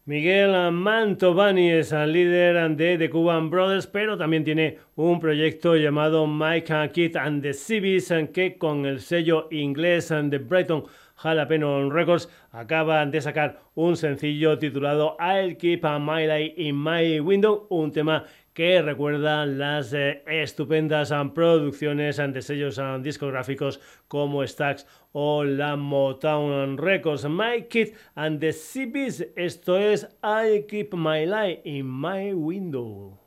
Miguel 0.05 0.71
Mantovani 0.71 1.71
es 1.71 1.91
el 1.93 2.13
líder 2.13 2.75
de 2.75 2.99
The 2.99 3.09
Cuban 3.09 3.49
Brothers, 3.49 3.87
pero 3.87 4.15
también 4.15 4.43
tiene 4.43 4.77
un 4.95 5.19
proyecto 5.19 5.75
llamado 5.75 6.27
Mike 6.27 6.91
Kid 6.93 7.17
and 7.17 7.41
the 7.41 7.55
Civis, 7.55 8.13
que 8.31 8.55
con 8.59 8.85
el 8.85 9.01
sello 9.01 9.47
inglés 9.49 10.09
de 10.09 10.37
Brighton 10.37 10.83
Jalapeno 11.15 11.89
Records 11.89 12.29
acaba 12.51 13.03
de 13.07 13.19
sacar 13.19 13.61
un 13.73 13.97
sencillo 13.97 14.59
titulado 14.59 15.17
I'll 15.19 15.57
Keep 15.57 15.83
My 16.01 16.27
Light 16.27 16.53
in 16.59 16.83
My 16.83 17.19
Window, 17.19 17.65
un 17.71 17.91
tema 17.91 18.25
que 18.55 18.81
recuerda 18.81 19.45
las 19.45 19.91
eh, 19.93 20.23
estupendas 20.27 21.11
um, 21.11 21.33
producciones 21.33 22.19
ante 22.19 22.41
sellos 22.41 22.77
um, 22.77 23.03
discográficos 23.03 23.81
como 24.07 24.47
Stax 24.47 24.87
o 25.11 25.43
la 25.43 25.75
Motown 25.75 26.77
Records. 26.77 27.25
My 27.25 27.63
Kid 27.69 27.93
and 28.15 28.39
the 28.39 28.53
CBs, 28.53 29.27
esto 29.35 29.77
es 29.77 30.07
I 30.23 30.65
Keep 30.69 30.93
My 30.93 31.25
Light 31.25 31.65
in 31.65 31.85
My 31.85 32.33
Window. 32.33 33.24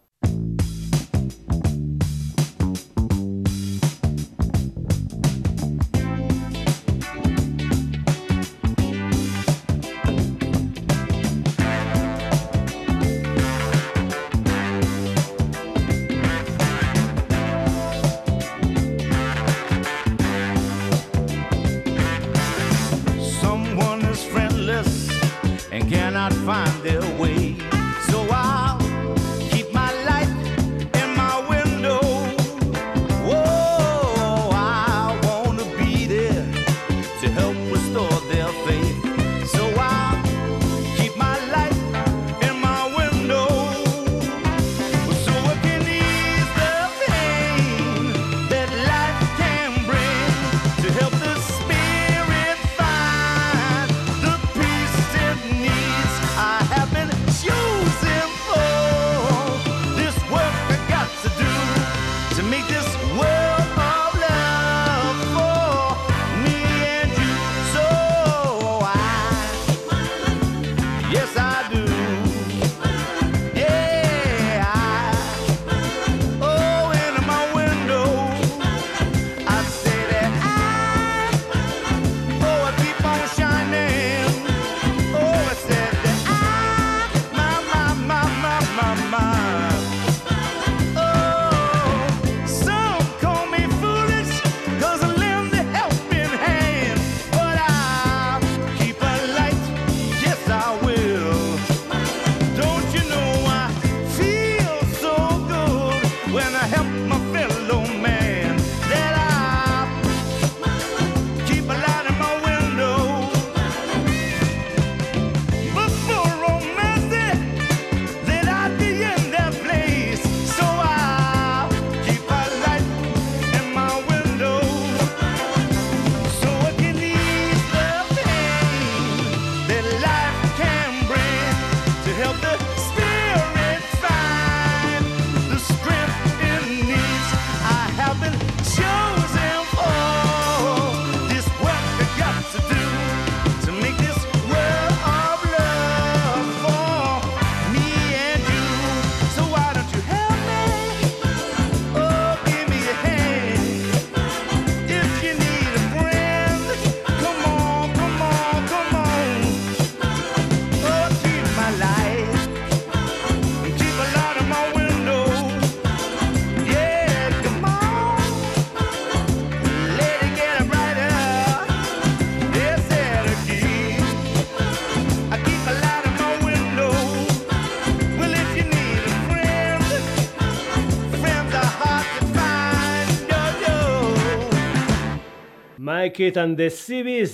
My 186.09 186.13
Kid 186.13 186.39
and 186.39 186.57
the 186.57 186.71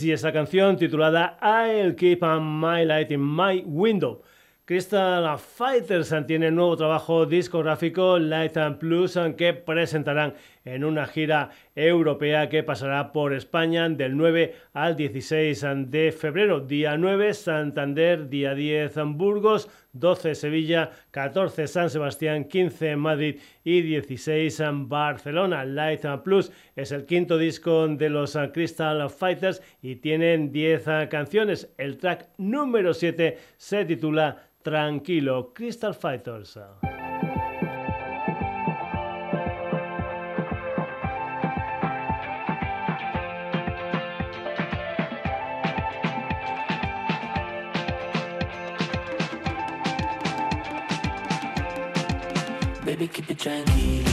y 0.03 0.11
esa 0.11 0.33
canción 0.33 0.77
titulada 0.77 1.39
I'll 1.41 1.95
Keep 1.95 2.23
My 2.23 2.85
Light 2.85 3.13
in 3.13 3.21
My 3.21 3.63
Window. 3.65 4.23
Crystal 4.65 5.25
Fighters 5.57 6.13
tiene 6.27 6.51
nuevo 6.51 6.77
trabajo 6.77 7.27
discográfico 7.27 8.19
Light 8.19 8.57
and 8.57 8.77
Plus 8.77 9.17
que 9.37 9.55
presentarán 9.55 10.35
en 10.65 10.83
una 10.83 11.07
gira 11.07 11.51
europea 11.77 12.49
que 12.49 12.65
pasará 12.65 13.13
por 13.13 13.33
España 13.33 13.89
del 13.89 14.17
9 14.17 14.53
al 14.73 14.97
16 14.97 15.65
de 15.87 16.11
febrero. 16.11 16.59
Día 16.59 16.97
9 16.97 17.35
Santander, 17.35 18.29
día 18.29 18.57
10 18.57 18.95
Burgos, 19.15 19.71
12 19.93 20.35
Sevilla, 20.35 20.91
14 21.13 21.69
San 21.69 21.89
Sebastián, 21.89 22.47
15 22.47 22.97
Madrid 22.97 23.39
y 23.63 23.83
16 23.83 24.61
Barcelona. 24.89 25.65
Light 25.65 26.05
and 26.05 26.25
Plus 26.25 26.51
es 26.75 26.91
el 26.91 27.07
quinto 27.07 27.39
disco 27.39 27.87
de 27.87 28.09
los 28.09 28.37
Crystal 28.53 29.09
Fighters 29.09 29.63
y 29.81 29.95
tienen 29.97 30.51
10 30.51 31.09
canciones. 31.09 31.73
El 31.79 31.97
track 31.99 32.31
número 32.39 32.93
7 32.93 33.39
se 33.57 33.85
titula 33.85 34.49
Tranquilo, 34.65 35.53
Crystal 35.53 35.93
Fighters. 35.93 36.57
Baby, 52.87 53.09
keep 53.09 53.31
it 53.31 53.39
tranquilo. 53.39 54.04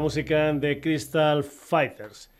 música 0.00 0.52
de 0.54 0.80
Crystal 0.80 1.44
Fighters. 1.44 2.30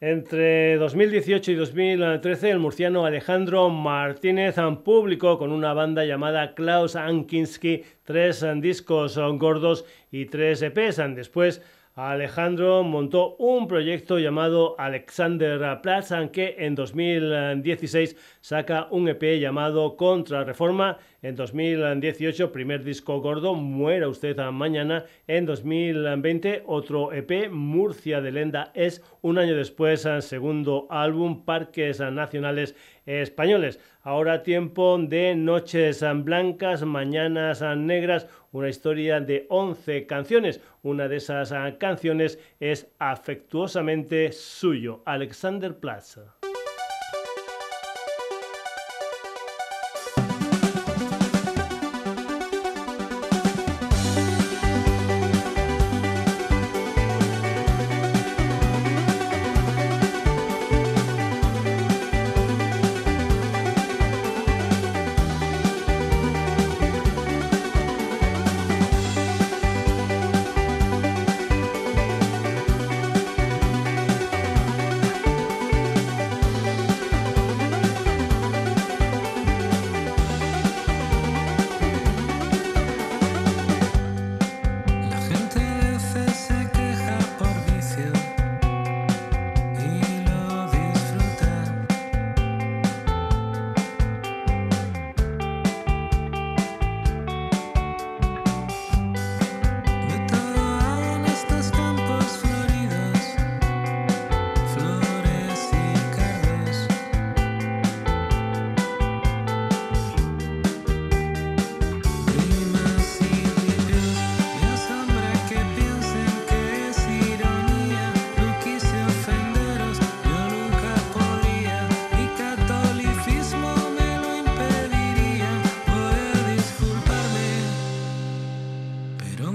Entre 0.00 0.76
2018 0.76 1.52
y 1.52 1.54
2013, 1.54 2.50
el 2.50 2.58
murciano 2.58 3.06
Alejandro 3.06 3.70
Martínez 3.70 4.58
um, 4.58 4.82
publicó 4.82 5.38
con 5.38 5.52
una 5.52 5.72
banda 5.72 6.04
llamada 6.04 6.54
Klaus 6.54 6.96
Ankinski 6.96 7.84
tres 8.02 8.42
um, 8.42 8.60
discos 8.60 9.16
um, 9.16 9.38
gordos 9.38 9.86
y 10.10 10.26
tres 10.26 10.60
EPs. 10.60 11.00
Después 11.14 11.62
Alejandro 11.96 12.82
montó 12.82 13.36
un 13.36 13.68
proyecto 13.68 14.18
llamado 14.18 14.74
Alexander 14.80 15.80
Plaza 15.80 16.26
que 16.32 16.56
en 16.58 16.74
2016 16.74 18.16
saca 18.40 18.88
un 18.90 19.08
EP 19.08 19.38
llamado 19.38 19.96
Contrarreforma. 19.96 20.98
En 21.22 21.36
2018, 21.36 22.50
primer 22.50 22.82
disco 22.82 23.20
gordo, 23.20 23.54
Muera 23.54 24.08
usted 24.08 24.36
mañana. 24.50 25.04
En 25.28 25.46
2020, 25.46 26.64
otro 26.66 27.12
EP, 27.12 27.48
Murcia 27.48 28.20
de 28.20 28.32
Lenda 28.32 28.72
es. 28.74 29.00
Un 29.22 29.38
año 29.38 29.54
después, 29.54 30.06
segundo 30.18 30.88
álbum, 30.90 31.44
Parques 31.44 32.00
Nacionales 32.00 32.74
españoles. 33.06 33.80
Ahora 34.02 34.42
tiempo 34.42 34.98
de 34.98 35.34
Noches 35.34 36.04
Blancas, 36.16 36.84
Mañanas 36.84 37.62
Negras, 37.76 38.28
una 38.52 38.68
historia 38.68 39.20
de 39.20 39.46
11 39.48 40.06
canciones. 40.06 40.60
Una 40.82 41.08
de 41.08 41.16
esas 41.16 41.52
canciones 41.78 42.38
es 42.60 42.92
Afectuosamente 42.98 44.32
Suyo, 44.32 45.02
Alexander 45.06 45.76
Plaza. 45.76 46.36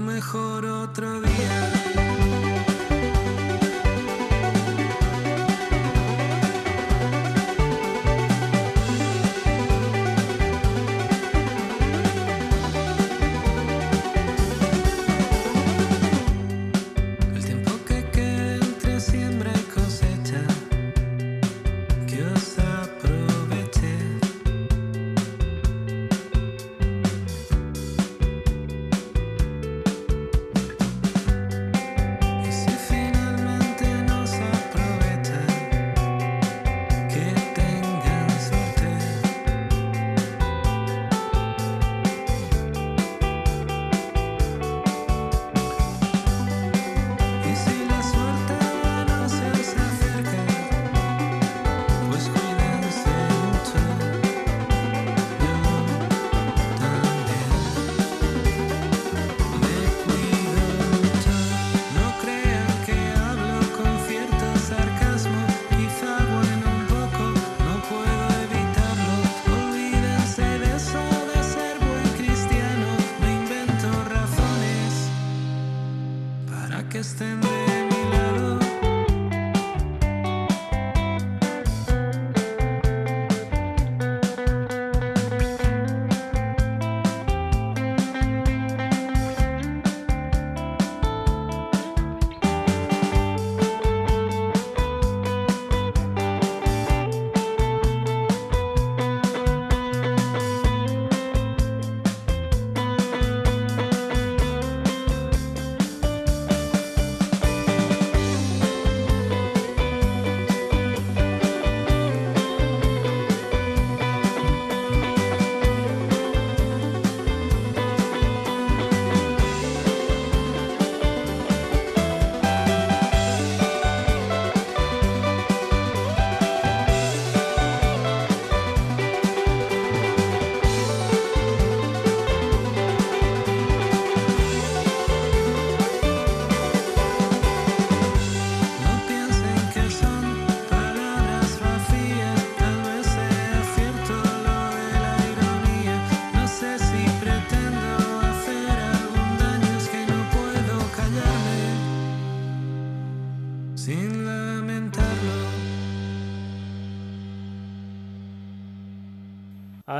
mejor 0.00 0.64
otro 0.64 1.20
día. 1.20 2.19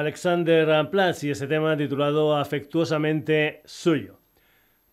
Alexander 0.01 0.89
Platz 0.89 1.24
y 1.24 1.31
ese 1.31 1.47
tema 1.47 1.77
titulado 1.77 2.35
Afectuosamente 2.35 3.60
Suyo. 3.66 4.18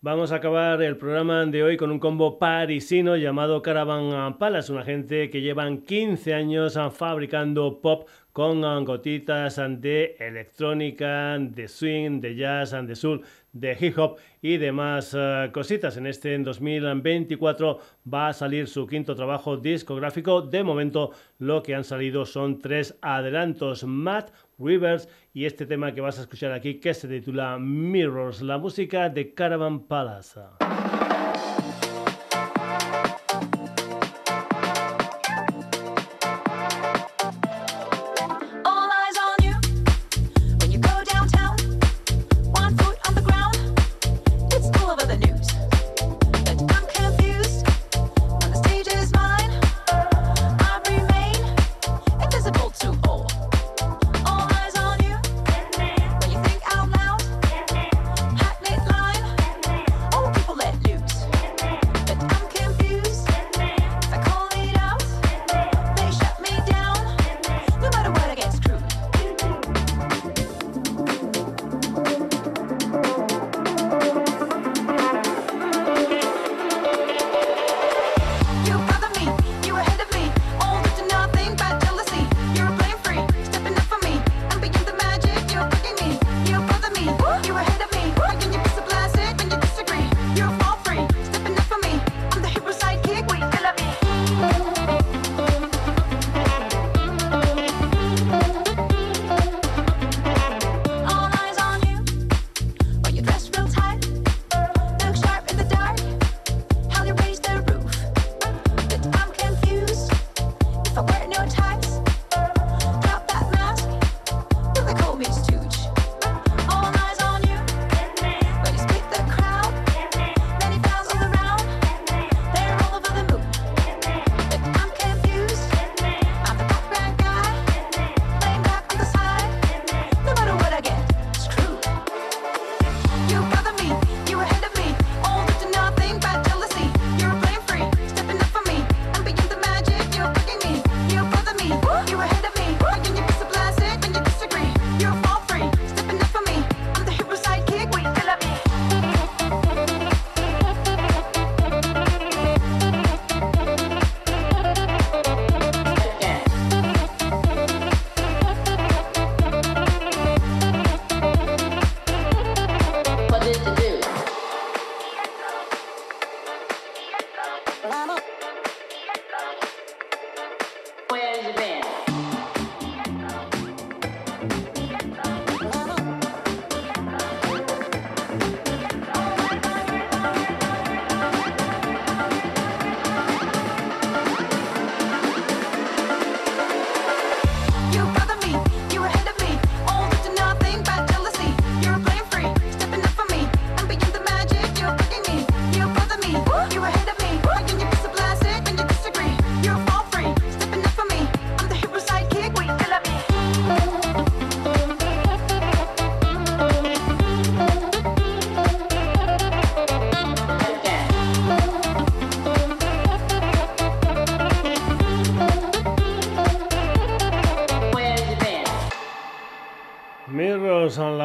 Vamos 0.02 0.32
a 0.32 0.36
acabar 0.36 0.82
el 0.82 0.98
programa 0.98 1.46
de 1.46 1.62
hoy 1.62 1.78
con 1.78 1.90
un 1.90 1.98
combo 1.98 2.38
parisino 2.38 3.16
llamado 3.16 3.62
Caravan 3.62 4.36
Palace, 4.36 4.70
una 4.70 4.84
gente 4.84 5.30
que 5.30 5.40
llevan 5.40 5.78
15 5.78 6.34
años 6.34 6.78
fabricando 6.92 7.80
pop 7.80 8.06
con 8.32 8.84
gotitas 8.84 9.56
de 9.80 10.14
electrónica, 10.20 11.36
de 11.40 11.66
swing, 11.66 12.20
de 12.20 12.36
jazz, 12.36 12.76
de 12.86 12.94
soul, 12.94 13.22
de 13.52 13.76
hip 13.80 13.98
hop 13.98 14.18
y 14.40 14.58
demás 14.58 15.16
eh, 15.18 15.50
cositas. 15.52 15.96
En 15.96 16.06
este 16.06 16.38
2024 16.38 17.80
va 18.12 18.28
a 18.28 18.32
salir 18.32 18.68
su 18.68 18.86
quinto 18.86 19.16
trabajo 19.16 19.56
discográfico. 19.56 20.42
De 20.42 20.62
momento 20.62 21.10
lo 21.38 21.62
que 21.62 21.74
han 21.74 21.82
salido 21.82 22.24
son 22.24 22.60
tres 22.60 22.96
adelantos. 23.00 23.82
Matt 23.82 24.30
Rivers 24.58 25.08
y 25.32 25.44
este 25.44 25.66
tema 25.66 25.94
que 25.94 26.00
vas 26.00 26.18
a 26.18 26.22
escuchar 26.22 26.52
aquí 26.52 26.80
que 26.80 26.94
se 26.94 27.08
titula 27.08 27.58
Mirrors, 27.58 28.42
la 28.42 28.58
música 28.58 29.08
de 29.08 29.34
Caravan 29.34 29.86
Palace. 29.86 30.40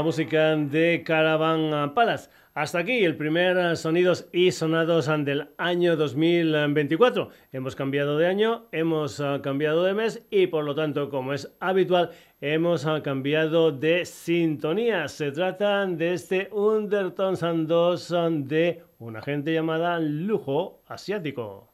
música 0.03 0.57
de 0.57 1.01
Caravan 1.05 1.93
Palace. 1.93 2.29
Hasta 2.53 2.79
aquí 2.79 3.05
el 3.05 3.15
primer 3.15 3.57
eh, 3.57 3.75
Sonidos 3.77 4.27
y 4.33 4.51
Sonados 4.51 5.09
del 5.25 5.47
año 5.57 5.95
2024. 5.95 7.29
Hemos 7.53 7.75
cambiado 7.75 8.17
de 8.17 8.27
año, 8.27 8.67
hemos 8.73 9.21
eh, 9.21 9.39
cambiado 9.41 9.85
de 9.85 9.93
mes 9.93 10.27
y 10.29 10.47
por 10.47 10.65
lo 10.65 10.75
tanto, 10.75 11.09
como 11.09 11.33
es 11.33 11.55
habitual, 11.61 12.11
hemos 12.41 12.85
eh, 12.85 13.01
cambiado 13.01 13.71
de 13.71 14.05
sintonía. 14.05 15.07
Se 15.07 15.31
trata 15.31 15.85
de 15.85 16.13
este 16.13 16.49
Undertone 16.51 17.65
2 17.65 18.13
de 18.41 18.83
una 18.99 19.21
gente 19.21 19.53
llamada 19.53 19.99
Lujo 19.99 20.81
Asiático. 20.85 21.72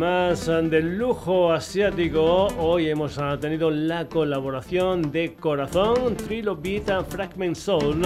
además 0.00 0.46
eh, 0.46 0.62
del 0.68 0.96
lujo 0.96 1.52
asiático, 1.52 2.46
hoy 2.58 2.88
hemos 2.88 3.18
eh, 3.18 3.22
tenido 3.40 3.68
la 3.68 4.06
colaboración 4.06 5.10
de 5.10 5.34
Corazón, 5.34 6.16
Trilobita, 6.16 7.02
Fragment 7.02 7.56
Soul, 7.56 8.02